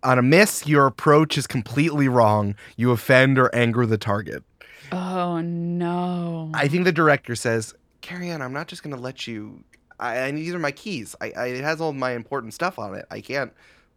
[0.04, 2.56] On a miss, your approach is completely wrong.
[2.78, 4.44] You offend or anger the target.
[4.92, 6.52] Oh no.
[6.54, 9.64] I think the director says, Carrie Ann, I'm not just going to let you.
[10.00, 11.16] I, I these are my keys.
[11.20, 13.06] I, I it has all my important stuff on it.
[13.12, 13.52] I can't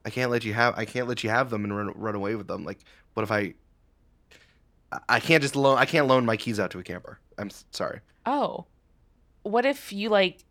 [0.04, 2.34] I can't let you have I can't let you have them and run run away
[2.34, 2.64] with them.
[2.64, 2.78] Like,
[3.14, 3.54] what if I
[5.08, 7.18] I- can't just loan I can't loan my keys out to a camper.
[7.38, 8.00] I'm sorry.
[8.26, 8.66] oh,
[9.42, 10.44] what if you like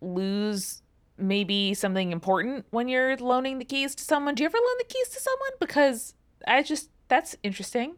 [0.00, 0.82] lose
[1.16, 4.34] maybe something important when you're loaning the keys to someone?
[4.34, 5.50] Do you ever loan the keys to someone?
[5.60, 6.14] Because
[6.46, 7.96] I just that's interesting.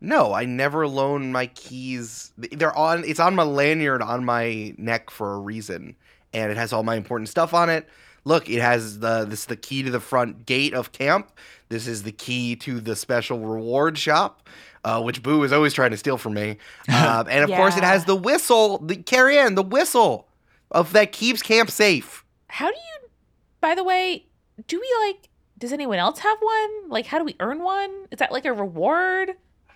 [0.00, 2.32] No, I never loan my keys.
[2.38, 3.04] They're on.
[3.04, 5.94] It's on my lanyard on my neck for a reason,
[6.32, 7.86] and it has all my important stuff on it.
[8.24, 11.32] Look, it has the this is the key to the front gate of camp.
[11.68, 14.48] This is the key to the special reward shop,
[14.84, 16.58] uh, which Boo is always trying to steal from me.
[16.88, 20.28] Uh, and of course, it has the whistle, the carry in the whistle
[20.70, 22.24] of that keeps camp safe.
[22.48, 23.08] How do you?
[23.60, 24.26] By the way,
[24.66, 25.28] do we like?
[25.58, 26.88] Does anyone else have one?
[26.88, 28.06] Like, how do we earn one?
[28.10, 29.32] Is that like a reward?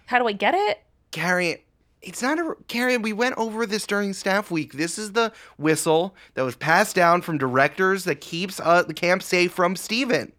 [0.06, 0.80] How do I get it?
[1.10, 1.63] Carrie,
[2.04, 2.96] it's not a Carrie.
[2.98, 4.74] We went over this during staff week.
[4.74, 9.22] This is the whistle that was passed down from directors that keeps uh, the camp
[9.22, 10.32] safe from Steven.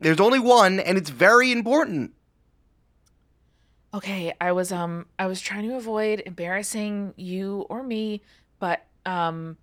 [0.00, 2.12] There's only one, and it's very important.
[3.92, 8.22] Okay, I was um I was trying to avoid embarrassing you or me,
[8.58, 9.56] but um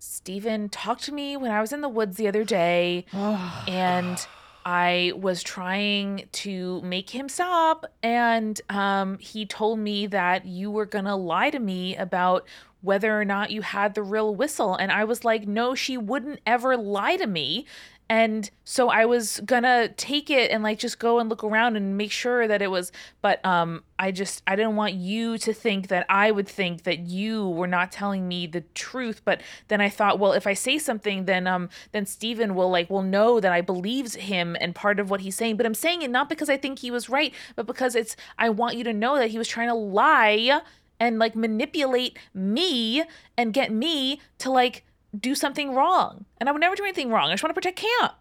[0.00, 4.26] Steven talked to me when I was in the woods the other day and
[4.70, 10.84] I was trying to make him stop and um he told me that you were
[11.06, 12.46] to lie to me about
[12.82, 16.40] whether or not you had the real whistle and I was like no she wouldn't
[16.44, 17.64] ever lie to me
[18.10, 21.98] and so I was gonna take it and like just go and look around and
[21.98, 22.90] make sure that it was.
[23.20, 27.00] But um, I just I didn't want you to think that I would think that
[27.00, 29.20] you were not telling me the truth.
[29.26, 32.88] But then I thought, well, if I say something, then um, then Steven will like
[32.88, 35.58] will know that I believes him and part of what he's saying.
[35.58, 38.48] But I'm saying it not because I think he was right, but because it's I
[38.48, 40.62] want you to know that he was trying to lie
[41.00, 43.04] and like manipulate me
[43.36, 44.84] and get me to like
[45.18, 46.24] do something wrong.
[46.38, 47.28] And I would never do anything wrong.
[47.28, 48.14] I just want to protect camp.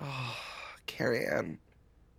[0.00, 0.36] Oh,
[0.86, 1.58] Carrie Ann,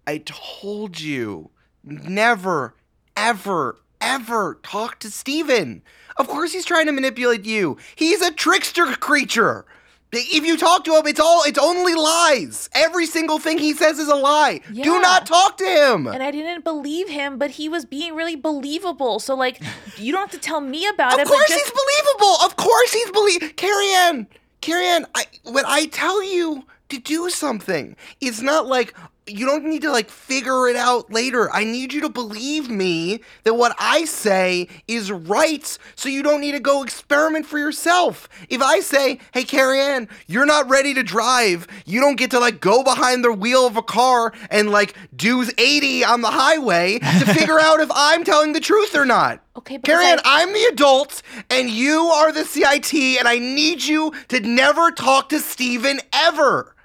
[0.07, 1.49] I told you
[1.83, 2.75] never,
[3.15, 5.81] ever, ever talk to Steven.
[6.17, 7.77] Of course he's trying to manipulate you.
[7.95, 9.65] He's a trickster creature.
[10.11, 12.69] If you talk to him, it's all it's only lies.
[12.73, 14.61] Every single thing he says is a lie.
[14.71, 14.83] Yeah.
[14.83, 16.07] Do not talk to him.
[16.07, 19.19] And I didn't believe him, but he was being really believable.
[19.19, 19.61] So like
[19.97, 21.21] you don't have to tell me about Of it.
[21.23, 22.35] Of course just, he's believable.
[22.43, 23.55] Of course he's believe.
[23.55, 24.27] Carrie Ann,
[24.61, 28.95] Carrie Ann, I, when I tell you to do something, it's not like
[29.29, 31.51] you don't need to like figure it out later.
[31.51, 36.41] I need you to believe me that what I say is right, so you don't
[36.41, 38.27] need to go experiment for yourself.
[38.49, 42.39] If I say, "Hey, Carrie Ann, you're not ready to drive," you don't get to
[42.39, 46.99] like go behind the wheel of a car and like do 80 on the highway
[46.99, 49.41] to figure out if I'm telling the truth or not.
[49.57, 53.39] Okay, because Carrie Ann, I- I'm the adult and you are the CIT, and I
[53.39, 56.75] need you to never talk to Steven ever.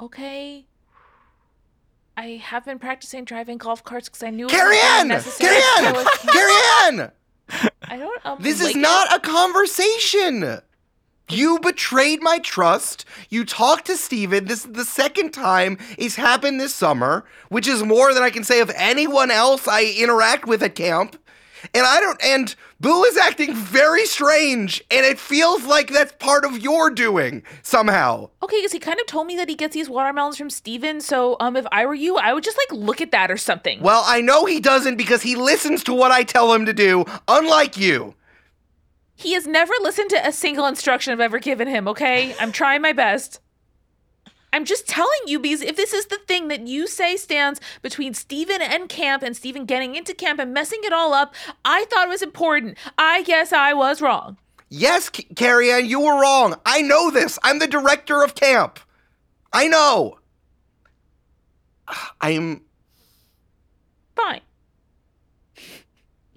[0.00, 0.66] Okay.
[2.16, 5.48] I have been practicing driving golf carts because I knew Carrie it was Ann!
[5.48, 6.06] Carrie Ann!
[6.32, 7.12] Carrie Ann!
[7.88, 8.26] I don't.
[8.26, 8.80] Um, This is like it.
[8.80, 10.60] not a conversation.
[11.28, 13.04] You betrayed my trust.
[13.28, 14.44] You talked to Steven.
[14.46, 18.44] This is the second time it's happened this summer, which is more than I can
[18.44, 21.20] say of anyone else I interact with at camp.
[21.74, 26.44] And I don't, and Boo is acting very strange, and it feels like that's part
[26.44, 28.30] of your doing somehow.
[28.42, 31.00] Okay, because he kind of told me that he gets these watermelons from Steven.
[31.00, 33.80] So, um, if I were you, I would just like look at that or something.
[33.80, 37.04] Well, I know he doesn't because he listens to what I tell him to do,
[37.28, 38.14] unlike you.
[39.14, 42.34] He has never listened to a single instruction I've ever given him, okay?
[42.38, 43.40] I'm trying my best.
[44.56, 48.14] I'm just telling you because if this is the thing that you say stands between
[48.14, 52.06] Steven and camp and Steven getting into camp and messing it all up, I thought
[52.06, 52.78] it was important.
[52.96, 54.38] I guess I was wrong.
[54.70, 56.54] Yes, K- Carrie Ann, you were wrong.
[56.64, 57.38] I know this.
[57.42, 58.80] I'm the director of camp.
[59.52, 60.20] I know.
[62.22, 62.62] I'm
[64.16, 64.40] Fine.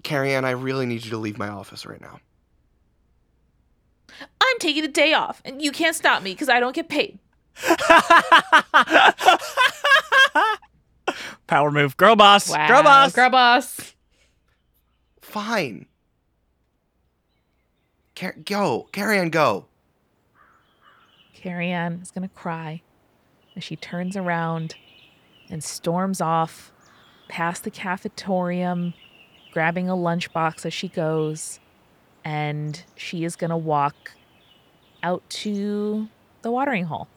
[0.02, 2.20] Carrie Ann, I really need you to leave my office right now.
[4.20, 7.18] I'm taking a day off and you can't stop me because I don't get paid.
[11.46, 11.96] Power move.
[11.96, 12.50] Girl boss.
[12.50, 12.68] Wow.
[12.68, 13.12] Girl boss.
[13.12, 13.94] Girl boss.
[15.20, 15.86] Fine.
[18.16, 18.88] Car- go.
[18.92, 19.66] Carrie Ann, go.
[21.34, 22.82] Carrie Ann is going to cry
[23.56, 24.74] as she turns around
[25.48, 26.70] and storms off
[27.28, 28.92] past the cafetorium,
[29.52, 31.58] grabbing a lunchbox as she goes.
[32.24, 34.12] And she is going to walk
[35.02, 36.08] out to
[36.42, 37.08] the watering hole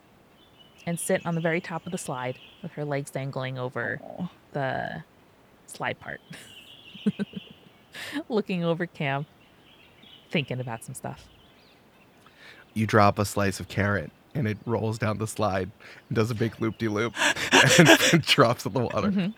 [0.86, 4.02] and sit on the very top of the slide with her legs dangling over
[4.54, 5.04] the
[5.68, 6.22] slide part,
[8.30, 9.28] looking over camp,
[10.30, 11.28] thinking about some stuff.
[12.74, 15.70] You drop a slice of carrot and it rolls down the slide
[16.10, 17.14] and does a big loop de loop
[17.52, 19.12] and, and drops in the water.
[19.12, 19.34] Mhm.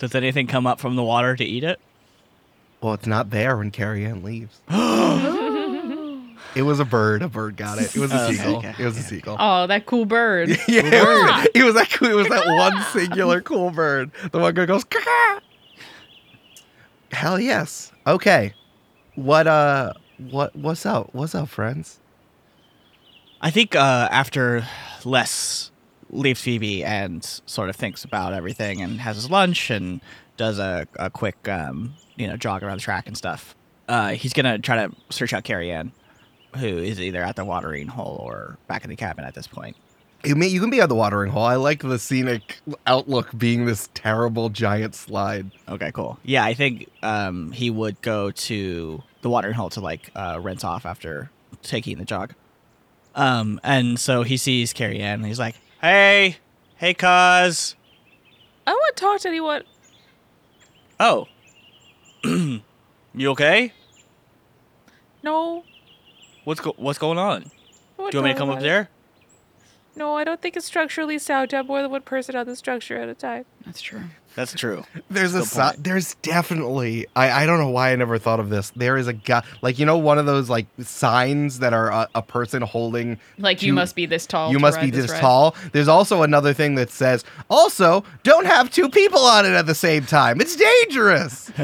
[0.00, 1.78] Does anything come up from the water to eat it?
[2.80, 4.60] Well, it's not there when Carrie Ann leaves.
[6.54, 7.22] it was a bird.
[7.22, 7.94] A bird got it.
[7.94, 8.56] It was a Oh, seagull.
[8.56, 9.36] okay, it was a seagull.
[9.38, 10.48] Oh, that cool bird.
[10.68, 14.10] yeah, it was, it was that cool, it was that one singular cool bird.
[14.32, 15.40] The one that goes Caw-caw.
[17.12, 17.92] Hell yes.
[18.06, 18.54] Okay.
[19.16, 21.10] What uh what what's up?
[21.12, 21.98] What's up, friends?
[23.40, 24.66] I think uh, after
[25.04, 25.70] Les
[26.10, 30.00] leaves Phoebe and sort of thinks about everything and has his lunch and
[30.36, 33.54] does a, a quick, um, you know, jog around the track and stuff,
[33.88, 35.90] uh, he's going to try to search out Carrie Ann,
[36.56, 39.76] who is either at the watering hole or back in the cabin at this point.
[40.24, 41.44] You may, you can be at the watering hole.
[41.44, 45.50] I like the scenic outlook being this terrible giant slide.
[45.66, 46.18] Okay, cool.
[46.24, 50.62] Yeah, I think um, he would go to the watering hole to like uh, rinse
[50.62, 51.30] off after
[51.62, 52.34] taking the jog.
[53.14, 56.36] Um, and so he sees Carrie Ann and he's like, "Hey,
[56.76, 57.76] hey, cuz."
[58.66, 59.62] I don't want to talk to anyone.
[61.00, 61.26] Oh,
[62.24, 63.72] you okay?
[65.22, 65.64] No.
[66.44, 67.42] What's go- what's going on?
[67.98, 68.88] I Do you want me to come up there?
[69.96, 72.54] No, I don't think it's structurally sound to have more than one person on the
[72.56, 73.44] structure at a time.
[73.66, 74.04] That's true.
[74.36, 74.84] That's true.
[75.10, 78.48] There's a Good si- there's definitely I I don't know why I never thought of
[78.48, 78.70] this.
[78.76, 82.08] There is a guy like you know one of those like signs that are a,
[82.14, 84.50] a person holding Like you, You- must be this tall.
[84.52, 85.20] you to must ride be this ride.
[85.20, 85.56] tall.
[85.72, 89.74] There's also another thing that says also don't have two people on it at the
[89.74, 90.40] same time.
[90.40, 91.50] It's dangerous.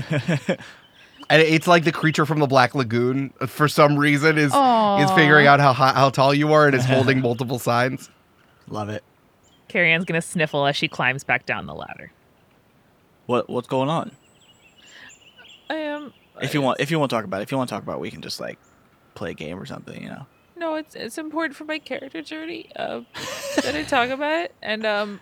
[1.29, 5.11] and it's like the creature from the Black Lagoon uh, for some reason is is
[5.12, 8.11] figuring out how how tall you are and is holding multiple signs.
[8.68, 9.03] Love it.
[9.68, 12.12] Carrie Ann's gonna sniffle as she climbs back down the ladder.
[13.27, 14.12] What what's going on?
[15.68, 16.12] I am.
[16.41, 17.83] If you want, if you want to talk about, it, if you want to talk
[17.83, 18.59] about, it, we can just like
[19.14, 20.03] play a game or something.
[20.03, 20.27] You know.
[20.57, 23.07] No, it's it's important for my character journey um,
[23.57, 25.20] that I talk about it, and um,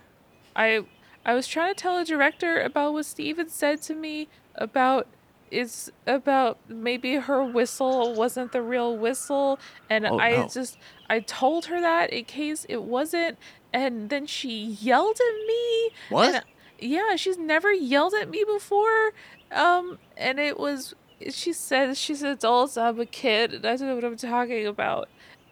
[0.55, 0.85] I
[1.25, 5.09] I was trying to tell a director about what Steven said to me about
[5.51, 9.59] is about maybe her whistle wasn't the real whistle,
[9.91, 10.49] and Oh, I no.
[10.49, 10.79] just
[11.09, 13.39] I told her that in case it wasn't,
[13.73, 15.91] and then she yelled at me.
[16.11, 16.35] What?
[16.35, 16.45] and-
[16.79, 19.13] yeah, she's never yelled at me before,
[19.53, 20.95] um, and it was
[21.31, 24.67] she said she's an adult, I'm a kid, and I don't know what I'm talking
[24.67, 25.09] about.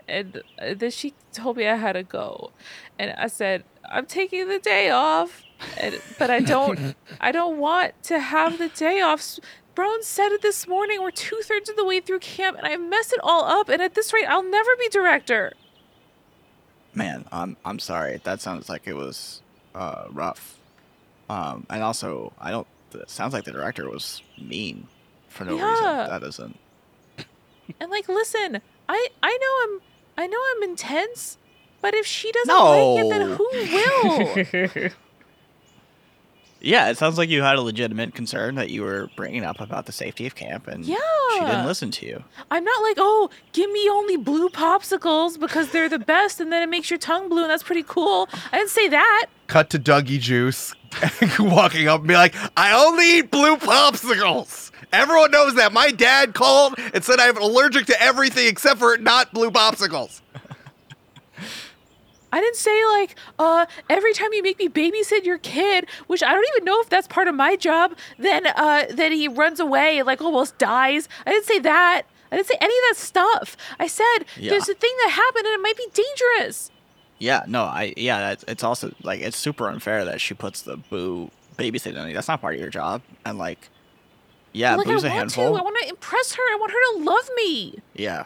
[0.09, 2.53] And uh, then she told me I had to go,
[2.99, 5.45] and I said I'm taking the day off,
[5.81, 9.39] and, but I don't I don't want to have the day off.
[9.75, 11.01] Brown said it this morning.
[11.03, 13.69] We're two thirds of the way through camp, and I messed it all up.
[13.69, 15.53] And at this rate, I'll never be director.
[16.95, 18.21] Man, I'm I'm sorry.
[18.25, 19.41] That sounds like it was
[19.75, 20.59] uh, rough.
[21.31, 22.67] Um, and also, I don't.
[22.95, 24.87] It sounds like the director was mean
[25.29, 25.67] for no Yeah.
[25.67, 26.11] reason.
[26.11, 26.59] That isn't.
[27.81, 29.81] And like, listen, I I know I'm
[30.19, 31.39] I know I'm intense,
[31.81, 33.49] but if she doesn't like it, then who
[34.85, 34.91] will?
[36.63, 39.87] Yeah, it sounds like you had a legitimate concern that you were bringing up about
[39.87, 42.23] the safety of camp, and she didn't listen to you.
[42.51, 46.63] I'm not like, oh, give me only blue popsicles because they're the best, and then
[46.63, 48.29] it makes your tongue blue, and that's pretty cool.
[48.53, 49.27] I didn't say that.
[49.49, 50.75] Cut to Dougie Juice
[51.39, 54.71] walking up and be like, I only eat blue popsicles.
[54.93, 55.73] Everyone knows that.
[55.73, 60.21] My dad called and said I'm allergic to everything except for not blue popsicles.
[62.33, 66.33] I didn't say like, uh, every time you make me babysit your kid, which I
[66.33, 69.99] don't even know if that's part of my job, then uh then he runs away
[69.99, 71.09] and like almost dies.
[71.27, 72.03] I didn't say that.
[72.31, 73.57] I didn't say any of that stuff.
[73.79, 74.51] I said Yeah.
[74.51, 76.71] there's a thing that happened and it might be dangerous.
[77.19, 80.79] Yeah, no, I yeah, that's it's also like it's super unfair that she puts the
[80.79, 82.15] boo babysitting on you.
[82.15, 83.03] That's not part of your job.
[83.27, 83.69] And like,
[84.53, 85.53] yeah, like boo's I a handful.
[85.53, 85.59] to.
[85.61, 86.43] I want to impress her.
[86.43, 87.79] I want her to love me.
[87.95, 88.25] Yeah.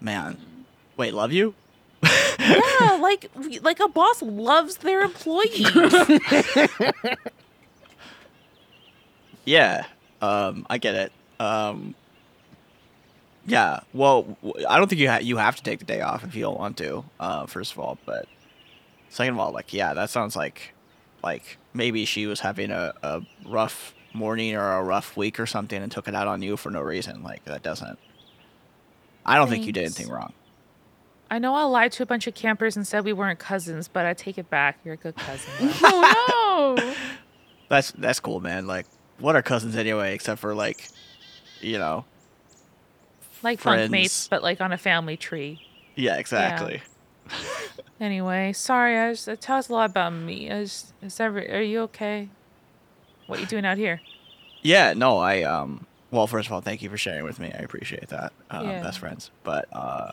[0.00, 0.64] Man,
[0.96, 1.54] wait, love you?
[2.02, 3.30] Yeah, like
[3.62, 5.66] like a boss loves their employees.
[9.44, 9.86] Yeah,
[10.20, 11.12] um, I get it.
[11.40, 11.94] Um,
[13.46, 14.36] yeah, well,
[14.68, 16.58] I don't think you ha- you have to take the day off if you don't
[16.58, 17.02] want to.
[17.18, 18.26] Uh, first of all, but
[19.08, 20.74] second of all, like, yeah, that sounds like
[21.24, 25.82] like maybe she was having a, a rough morning or a rough week or something
[25.82, 27.22] and took it out on you for no reason.
[27.22, 27.98] Like that doesn't.
[29.24, 30.32] I don't think you did anything wrong.
[31.30, 34.06] I know I lied to a bunch of campers and said we weren't cousins, but
[34.06, 34.78] I take it back.
[34.84, 35.52] You're a good cousin.
[35.82, 36.94] Oh no!
[37.68, 38.66] That's that's cool, man.
[38.66, 38.86] Like,
[39.20, 40.88] what are cousins anyway, except for like,
[41.60, 42.06] you know,
[43.42, 43.82] like Friends.
[43.82, 45.60] funk mates, but like on a family tree.
[45.94, 46.80] yeah, exactly.
[48.00, 48.96] Anyway, sorry.
[48.98, 50.50] I just it tells a lot about me.
[50.50, 52.30] I just, is ever, are you okay?
[53.26, 54.00] What are you doing out here?
[54.62, 57.52] Yeah, no, I um well, first of all, thank you for sharing with me.
[57.52, 58.32] I appreciate that.
[58.50, 58.82] Um, Yeah.
[58.82, 59.30] best friends.
[59.44, 60.12] But uh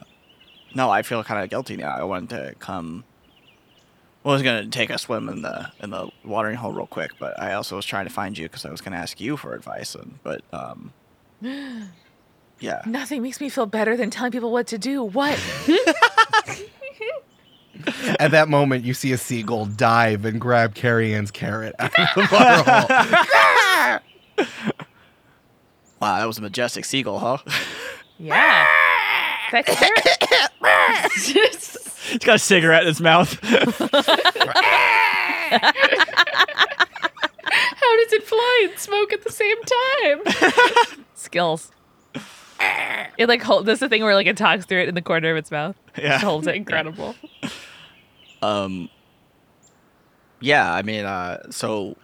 [0.76, 1.95] no, I feel kind of guilty now.
[1.95, 3.03] I wanted to come
[4.26, 7.11] well, I was gonna take a swim in the in the watering hole real quick,
[7.19, 9.53] but I also was trying to find you because I was gonna ask you for
[9.53, 9.93] advice.
[9.93, 10.93] And but um,
[12.59, 15.03] yeah, Nothing makes me feel better than telling people what to do.
[15.03, 15.39] What?
[18.19, 22.15] At that moment, you see a seagull dive and grab Carrie Ann's carrot out of
[22.15, 22.88] the water hole.
[26.01, 27.38] wow, that was a majestic seagull, huh?
[28.17, 28.65] yeah.
[29.63, 31.09] That.
[31.15, 33.37] He's got a cigarette in his mouth.
[37.47, 41.03] How does it fly and smoke at the same time?
[41.13, 41.71] Skills.
[43.17, 43.65] It like hold.
[43.65, 45.75] That's the thing where like it talks through it in the corner of its mouth.
[45.97, 46.15] yeah.
[46.15, 46.55] It holds it.
[46.55, 47.15] Incredible.
[48.41, 48.89] Um.
[50.41, 51.95] Yeah, I mean, uh, so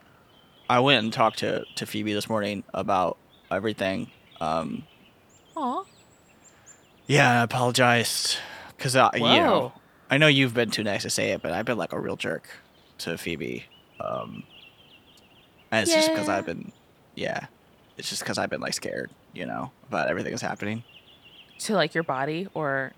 [0.70, 3.18] I went and talked to to Phoebe this morning about
[3.50, 4.10] everything.
[4.40, 4.84] Um,
[5.58, 5.84] Aw.
[7.08, 8.38] Yeah, I apologized
[8.78, 9.74] because uh, you know
[10.10, 12.18] I know you've been too nice to say it, but I've been like a real
[12.18, 12.50] jerk
[13.00, 13.66] to Phoebe.
[14.00, 14.44] Um,
[15.72, 16.72] and it's just because I've been,
[17.16, 17.46] yeah,
[17.98, 20.84] it's just because I've been like scared, you know, about everything that's happening.
[21.60, 22.92] To like your body or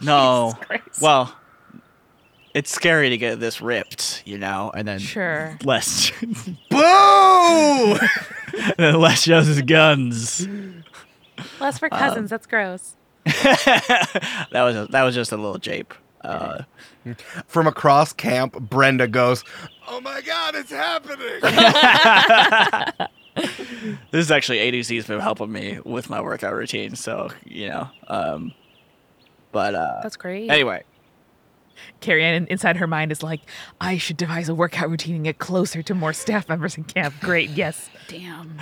[0.00, 0.54] No.
[1.00, 1.34] Well,
[2.54, 5.58] it's scary to get this ripped, you know, and then Sure.
[5.64, 6.12] Les,
[6.70, 6.76] Boo!
[8.54, 10.46] and then Les shows his guns.
[11.64, 12.28] Less for cousins.
[12.28, 12.94] That's gross.
[13.24, 15.94] that was a, that was just a little jape.
[16.20, 16.64] Uh,
[17.46, 19.44] From across camp, Brenda goes,
[19.88, 21.40] "Oh my God, it's happening!"
[24.10, 27.88] this is actually ADC's been helping me with my workout routine, so you know.
[28.08, 28.52] Um,
[29.50, 30.50] but uh, That's great.
[30.50, 30.82] anyway,
[32.02, 33.40] Carrie Ann inside her mind is like,
[33.80, 37.14] I should devise a workout routine and get closer to more staff members in camp.
[37.20, 37.48] Great.
[37.48, 37.88] Yes.
[38.08, 38.58] Damn.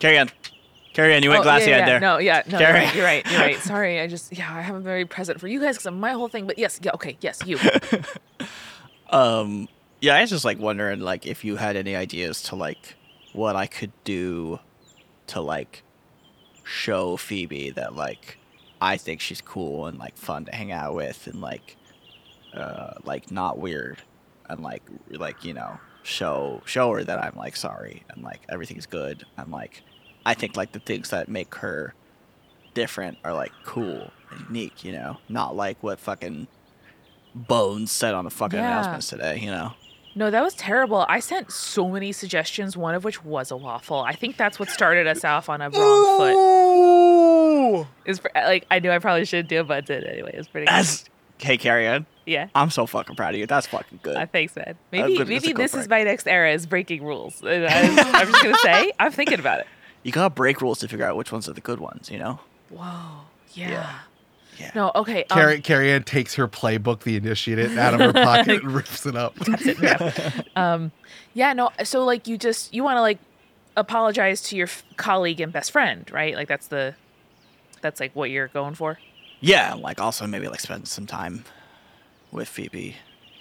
[0.00, 0.30] carry on,
[0.92, 1.22] carry on.
[1.22, 1.86] You went Oh, glassy yeah, yeah.
[1.86, 2.00] there.
[2.00, 2.78] No, yeah, no, you're Carrie.
[2.84, 3.56] right, you're right, you're right.
[3.60, 6.12] Sorry, I just, yeah, I haven't been very present for you guys because I'm my
[6.12, 6.46] whole thing.
[6.46, 7.58] But yes, yeah, okay, yes, you.
[9.10, 9.68] Um,
[10.00, 12.94] yeah, I was just like wondering, like, if you had any ideas to like
[13.32, 14.60] what I could do
[15.28, 15.82] to like
[16.64, 18.38] show Phoebe that like
[18.80, 21.76] I think she's cool and like fun to hang out with and like
[22.54, 24.00] uh like not weird
[24.48, 28.86] and like like you know show show her that I'm like sorry and like everything's
[28.86, 29.82] good and like
[30.30, 31.92] I think like the things that make her
[32.74, 36.46] different are like cool and unique, you know, not like what fucking
[37.34, 38.66] Bones said on the fucking Yeah.
[38.66, 39.72] announcements today, you know.
[40.14, 41.04] No, that was terrible.
[41.08, 44.00] I sent so many suggestions, one of which was a waffle.
[44.00, 46.34] I think that's what started us off on a wrong foot.
[46.34, 47.86] Ooh.
[48.04, 50.30] Is for, like I knew I probably shouldn't do it, but I did anyway.
[50.34, 50.66] It was pretty.
[50.66, 50.72] good.
[50.74, 51.04] That's
[51.38, 52.06] hey, Carrie Ann.
[52.26, 52.48] Yeah.
[52.54, 53.46] I'm so fucking proud of you.
[53.46, 54.16] That's fucking good.
[54.16, 54.76] Uh, thanks, man.
[54.92, 57.42] Maybe maybe this go is my next era is breaking rules.
[57.46, 59.66] And I, I'm just gonna say I'm thinking about it.
[60.02, 62.40] You gotta break rules to figure out which ones are the good ones, you know?
[62.70, 63.22] Whoa.
[63.54, 63.70] Yeah.
[63.70, 63.98] Yeah.
[64.58, 64.70] Yeah.
[64.74, 64.92] No.
[64.94, 65.24] Okay.
[65.30, 69.06] Um, Carrie, Carrie Ann takes her playbook, The Initiate, out of her pocket and rips
[69.06, 69.34] it up.
[70.56, 70.92] um,
[71.34, 71.52] yeah.
[71.52, 71.70] No.
[71.84, 73.18] So like you just you want to like
[73.76, 76.34] apologize to your f- colleague and best friend, right?
[76.34, 76.94] Like that's the
[77.80, 78.98] that's like what you're going for
[79.40, 81.44] Yeah, and, like also maybe like spend some time
[82.30, 82.96] with Phoebe.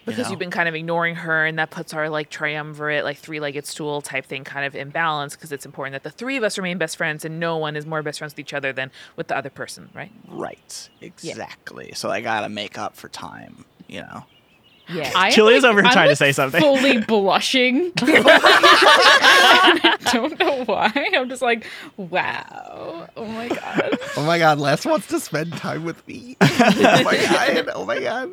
[0.10, 0.32] You because know?
[0.32, 4.02] you've been kind of ignoring her, and that puts our like triumvirate, like three-legged stool
[4.02, 6.78] type thing, kind of in balance because it's important that the three of us remain
[6.78, 9.38] best friends, and no one is more best friends with each other than with the
[9.38, 10.12] other person, right?
[10.28, 10.90] Right.
[11.02, 11.92] Exactly.
[11.96, 14.26] So I gotta make up for time, you know.
[14.92, 15.12] Yeah.
[15.16, 16.60] I am, Julia's over here I'm, trying to say something.
[16.60, 17.92] Fully blushing.
[18.02, 20.92] I don't know why.
[21.16, 21.66] I'm just like,
[21.98, 23.08] wow.
[23.16, 23.98] Oh my god.
[24.18, 26.36] Oh my God, Les wants to spend time with me.
[26.42, 27.70] oh my God.
[27.74, 28.32] Oh my God.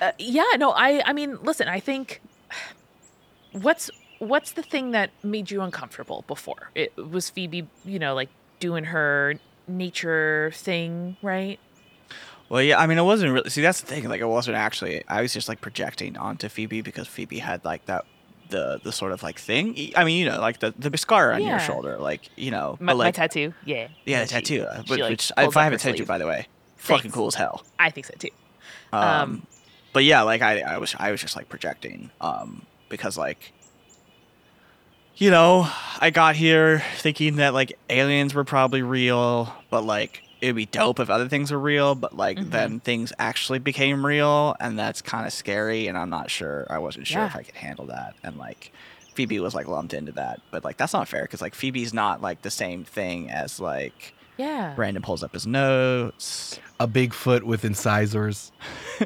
[0.00, 2.20] Uh, yeah, no, I I mean, listen, I think
[3.52, 6.70] what's what's the thing that made you uncomfortable before?
[6.74, 8.28] It was Phoebe, you know, like
[8.60, 9.34] doing her
[9.68, 11.58] nature thing, right?
[12.48, 13.48] Well, yeah, I mean, it wasn't really.
[13.50, 14.08] See, that's the thing.
[14.08, 15.02] Like, it wasn't actually.
[15.08, 18.04] I was just like projecting onto Phoebe because Phoebe had like that,
[18.50, 19.74] the the sort of like thing.
[19.96, 21.50] I mean, you know, like the the scar on Yeah.
[21.50, 23.88] your shoulder, like you know, My, like my tattoo, yeah.
[24.04, 24.62] yeah, the She- tattoo.
[24.64, 26.46] uh, she, Which, like, which if I haven't you, by the way,
[26.76, 27.64] fucking cool as hell.
[27.78, 28.28] I think so too.
[28.92, 29.46] Um, Um,
[29.92, 33.52] but yeah, like I, I was, I was just like projecting, um, because like,
[35.16, 35.68] you know,
[36.00, 40.98] I got here thinking that like aliens were probably real, but like it'd be dope
[40.98, 42.50] if other things were real, but like Mhm.
[42.50, 46.78] then things actually became real, and that's kind of scary, and I'm not sure, I
[46.78, 48.72] wasn't sure if I could handle that, and like.
[49.14, 52.22] Phoebe was like lumped into that, but like that's not fair because like Phoebe's not
[52.22, 54.72] like the same thing as like Yeah.
[54.74, 56.58] Brandon pulls up his notes.
[56.80, 58.52] A Bigfoot with incisors.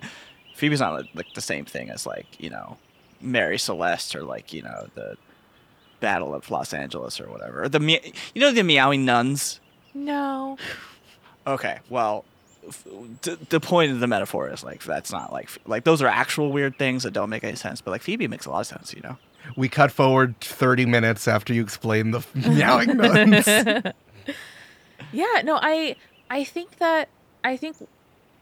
[0.57, 2.77] Phoebe's not like, like the same thing as like you know
[3.21, 5.17] Mary Celeste or like you know the
[6.01, 7.63] Battle of Los Angeles or whatever.
[7.65, 9.61] Or the me- you know the meowing nuns.
[9.95, 10.59] No.
[11.47, 12.25] Okay, well,
[12.69, 12.85] f-
[13.23, 16.51] d- the point of the metaphor is like that's not like like those are actual
[16.53, 17.81] weird things that don't make any sense.
[17.81, 19.17] But like Phoebe makes a lot of sense, you know.
[19.57, 23.47] We cut forward 30 minutes after you explain the meowing nuns.
[25.13, 25.97] Yeah, no, I
[26.31, 27.09] I think that
[27.45, 27.77] I think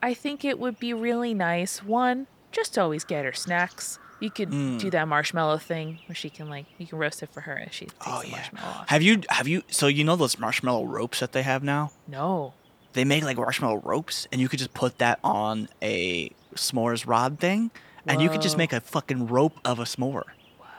[0.04, 1.82] I think it would be really nice.
[1.82, 3.98] One, just always get her snacks.
[4.20, 4.78] You could Mm.
[4.78, 7.74] do that marshmallow thing where she can like you can roast it for her as
[7.74, 8.36] she takes Oh, the yeah.
[8.36, 8.88] marshmallow off.
[8.88, 11.90] Have you have you so you know those marshmallow ropes that they have now?
[12.06, 12.52] No.
[12.92, 17.40] They make like marshmallow ropes, and you could just put that on a s'mores rod
[17.40, 17.70] thing,
[18.06, 20.22] and you could just make a fucking rope of a s'more.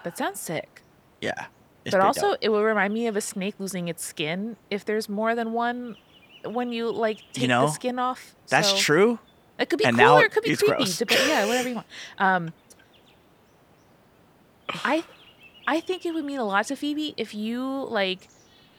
[0.04, 0.82] That sounds sick.
[1.20, 1.48] Yeah.
[1.92, 2.38] but also dope.
[2.42, 5.98] it will remind me of a snake losing its skin if there's more than one
[6.46, 8.36] when you like take know, the skin off.
[8.50, 9.20] that's So- true.
[9.58, 11.16] It could be And cool or it could be creepy.
[11.28, 11.88] yeah, whatever you want.
[12.18, 12.54] Um,
[14.84, 15.04] I,
[15.68, 18.28] I think it would mean a lot to Phoebe if you like,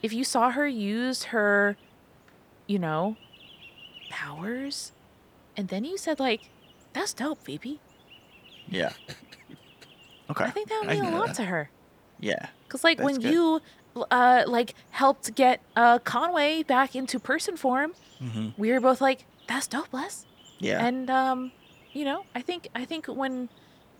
[0.03, 1.77] if you saw her use her,
[2.67, 3.15] you know,
[4.09, 4.91] powers,
[5.55, 6.49] and then you said like,
[6.93, 7.79] "That's dope, Phoebe."
[8.67, 8.91] Yeah.
[10.29, 10.43] Okay.
[10.43, 11.35] I think that would mean a lot that.
[11.37, 11.69] to her.
[12.19, 12.47] Yeah.
[12.67, 13.31] Cause like That's when good.
[13.31, 13.61] you,
[14.11, 19.25] uh, like helped get uh Conway back into person form, hmm we were both like,
[19.47, 20.25] That's dope, Les.
[20.59, 20.85] Yeah.
[20.85, 21.51] And um,
[21.93, 23.49] you know, I think I think when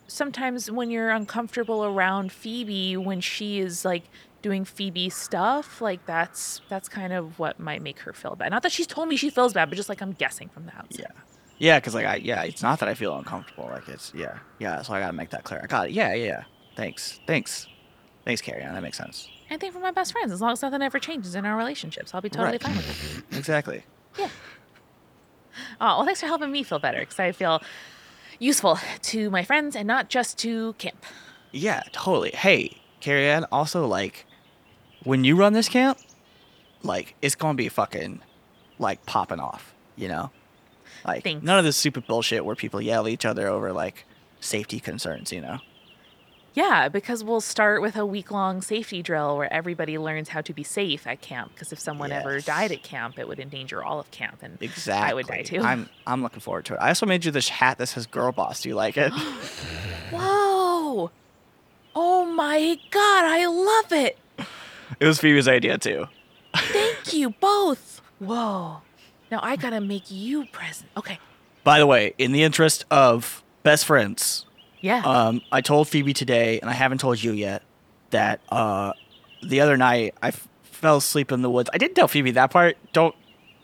[0.08, 4.04] sometimes when you're uncomfortable around Phoebe when she is like
[4.42, 8.52] doing Phoebe stuff, like that's that's kind of what might make her feel bad.
[8.52, 10.76] Not that she's told me she feels bad, but just like I'm guessing from the
[10.76, 11.00] outside.
[11.00, 11.22] Yeah.
[11.60, 13.66] Yeah, because like I yeah, it's not that I feel uncomfortable.
[13.66, 14.82] Like it's yeah, yeah.
[14.84, 15.60] So I gotta make that clear.
[15.64, 15.94] I got it.
[15.94, 16.26] Yeah, yeah.
[16.26, 16.44] yeah.
[16.76, 17.68] Thanks, thanks,
[18.26, 18.62] thanks, Carrie.
[18.62, 19.28] That makes sense.
[19.50, 22.22] Anything for my best friends, as long as nothing ever changes in our relationships, I'll
[22.22, 22.62] be totally Right.
[22.64, 23.24] fine with it.
[23.24, 23.36] Mm-hmm.
[23.38, 23.84] Exactly.
[24.20, 24.30] Yeah.
[25.80, 27.62] Oh, well, thanks for helping me feel better because I feel
[28.40, 31.06] useful to my friends and not just to camp.
[31.52, 32.32] Yeah, totally.
[32.32, 34.26] Hey, Carrie Ann, also like
[35.04, 35.98] when you run this camp,
[36.84, 38.22] like it's gonna be fucking
[38.80, 40.30] like popping off, you know?
[41.06, 41.44] Like Thanks.
[41.44, 44.06] none of this stupid bullshit where people yell at each other over like
[44.40, 45.60] safety concerns, you know?
[46.58, 50.54] Yeah, because we'll start with a week long safety drill where everybody learns how to
[50.54, 51.52] be safe at camp.
[51.54, 54.40] Because if someone ever died at camp, it would endanger all of camp.
[54.42, 55.12] And Exactly.
[55.12, 55.62] I would die too.
[55.62, 56.78] I'm I'm looking forward to it.
[56.78, 58.62] I also made you this hat that says girl boss.
[58.62, 59.12] Do you like it?
[60.10, 61.12] whoa,
[61.96, 64.18] oh my god, I love it.
[65.00, 66.08] it was Phoebe's idea too.
[66.56, 68.02] Thank you both.
[68.18, 68.82] Whoa.
[69.30, 70.90] Now I gotta make you present.
[70.98, 71.20] Okay.
[71.64, 74.47] By the way, in the interest of best friends,
[74.88, 75.02] Yeah.
[75.06, 77.62] Um, I told Phoebe today, and I haven't told you yet,
[78.12, 78.94] that uh,
[79.44, 81.70] the other night I f- fell asleep in the woods.
[81.74, 82.78] I didn't tell Phoebe that part.
[82.94, 83.14] Don't.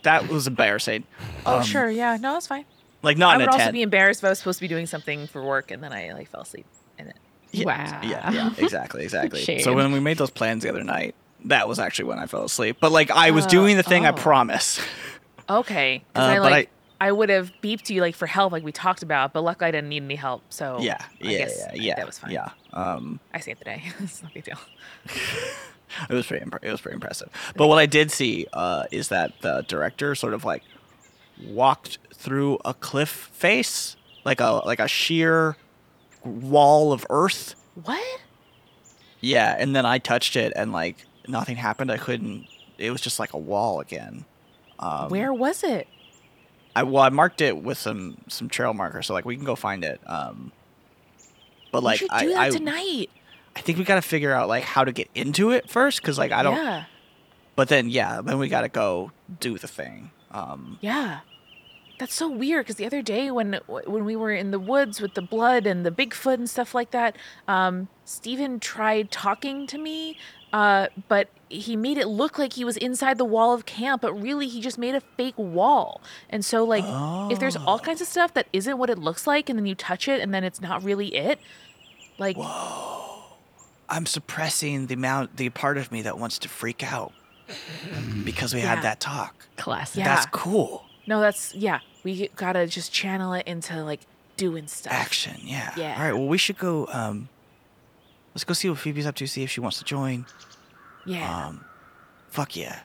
[0.04, 1.06] That was embarrassing.
[1.46, 1.90] oh um, sure.
[1.90, 2.18] Yeah.
[2.20, 2.66] No, that's fine.
[3.02, 3.74] Like not I in would a also tent.
[3.74, 6.12] be embarrassed if I was supposed to be doing something for work and then I
[6.12, 6.66] like fell asleep
[7.00, 7.16] in it.
[7.52, 8.00] Yeah, Wow.
[8.04, 9.60] Yeah, yeah, exactly, exactly.
[9.60, 12.44] so when we made those plans the other night, that was actually when I fell
[12.44, 12.78] asleep.
[12.82, 14.82] But like I was doing the thing, I promised.
[15.50, 16.04] Okay.
[16.14, 16.70] Because Uh, I but like
[17.00, 19.72] I, would have beeped you like for help like we talked about, but luckily I
[19.72, 20.44] didn't need any help.
[20.50, 21.96] So yeah, I yeah, guess yeah, yeah.
[21.96, 22.32] that was fine.
[22.32, 22.50] Yeah.
[22.74, 23.84] Um, I saved the day.
[24.00, 24.60] it's no big deal.
[26.10, 26.46] it was pretty.
[26.46, 27.30] Impre- it was pretty impressive.
[27.56, 30.64] But what I did see uh, is that the director sort of like
[31.46, 33.96] walked through a cliff face,
[34.26, 35.58] like a like a sheer
[36.24, 37.56] wall of earth.
[37.84, 38.22] What?
[39.20, 41.92] Yeah, and then I touched it, and like nothing happened.
[41.92, 42.48] I couldn't.
[42.78, 44.26] It was just like a wall again.
[44.80, 45.88] Um, Where was it?
[46.76, 49.56] I well, I marked it with some some trail markers, so like we can go
[49.56, 50.00] find it.
[50.08, 50.52] Um,
[51.72, 53.10] but like I, do that I, tonight.
[53.56, 56.18] I think we got to figure out like how to get into it first, because
[56.18, 56.56] like I don't.
[56.56, 56.86] Yeah.
[57.56, 60.12] But then yeah, then we got to go do the thing.
[60.32, 61.20] Um, Yeah.
[62.00, 65.14] That's so weird because the other day when when we were in the woods with
[65.14, 67.16] the blood and the Bigfoot and stuff like that,
[67.48, 70.18] um, Steven tried talking to me,
[70.54, 74.14] uh, but he made it look like he was inside the wall of camp, but
[74.14, 76.02] really he just made a fake wall.
[76.30, 76.84] And so like
[77.32, 79.76] if there's all kinds of stuff that isn't what it looks like and then you
[79.76, 81.40] touch it and then it's not really it,
[82.18, 83.24] like whoa,
[83.90, 87.14] I'm suppressing the amount, the part of me that wants to freak out
[88.24, 89.48] because we had that talk.
[89.58, 90.00] Classic.
[90.00, 90.16] Yeah.
[90.16, 90.86] That's cool.
[91.08, 94.02] no, that's yeah, we gotta just channel it into like
[94.38, 94.94] doing stuff.
[94.94, 95.74] Action, yeah.
[95.78, 95.96] Yeah.
[95.98, 96.14] All right.
[96.14, 96.88] Well, we should go.
[96.92, 97.30] Um,
[98.34, 99.28] let's go see what Phoebe's up to.
[99.28, 100.26] See if she wants to join.
[101.06, 101.48] Yeah.
[101.48, 101.66] Um,
[102.30, 102.80] fuck yeah.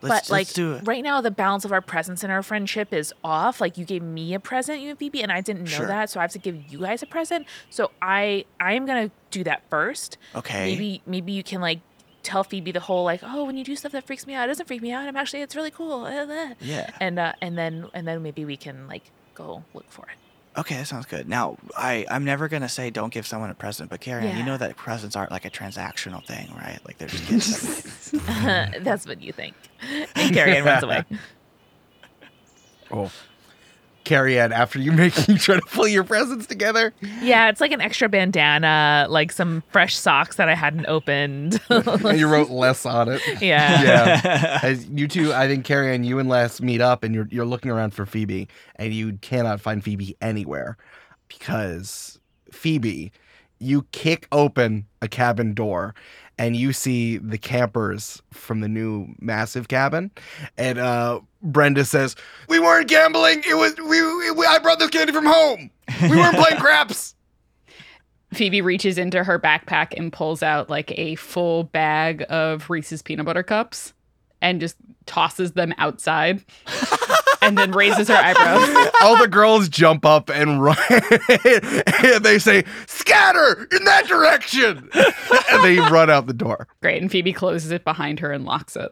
[0.00, 0.82] but Let's, like let's do it.
[0.86, 4.02] right now the balance of our presence in our friendship is off like you gave
[4.02, 5.86] me a present you and phoebe and i didn't know Sure.
[5.86, 9.10] that so i have to give you guys a present so i i am gonna
[9.30, 10.72] do that first Okay.
[10.72, 11.80] maybe maybe you can like
[12.22, 14.48] tell phoebe the whole like oh when you do stuff that freaks me out it
[14.48, 16.90] doesn't freak me out i'm actually it's really cool uh, uh." Yeah.
[17.00, 20.16] and uh and then and then maybe we can like go look for it
[20.58, 21.28] Okay, that sounds good.
[21.28, 24.56] Now, I I'm never gonna say don't give someone a present, but Karen, you know
[24.56, 26.78] that presents aren't like a transactional thing, right?
[26.84, 28.10] Like they're just gifts.
[28.82, 29.54] that's what you think
[30.14, 31.04] and carrie runs away
[32.92, 33.10] Oh.
[34.04, 36.92] Carrie Ann, after you make you try to pull your presents together.
[37.22, 42.18] yeah it's like an extra bandana like some fresh socks that i hadn't opened And
[42.18, 43.20] you wrote Les on it.
[43.40, 43.82] yeah
[44.22, 44.58] Yeah.
[44.62, 47.44] As you two, I think Carrie and you and Les meet up and you're you're
[47.46, 50.76] looking around for Phoebe and you cannot find Phoebe anywhere
[51.28, 52.18] because
[52.52, 53.12] Phoebe,
[53.58, 55.94] you kick open a cabin door
[56.40, 60.10] and you see the campers from the new massive cabin
[60.56, 62.16] and uh Brenda says,
[62.48, 63.42] "We weren't gambling.
[63.48, 65.70] It was we, we I brought this candy from home.
[66.02, 67.14] We weren't playing craps."
[68.32, 73.26] Phoebe reaches into her backpack and pulls out like a full bag of Reese's peanut
[73.26, 73.92] butter cups
[74.40, 74.76] and just
[75.06, 76.44] tosses them outside
[77.42, 78.90] and then raises her eyebrows.
[79.02, 80.76] all the girls jump up and run
[81.44, 87.00] and they say scatter in that direction and they run out the door Great.
[87.02, 88.90] And Phoebe closes it behind her and locks it.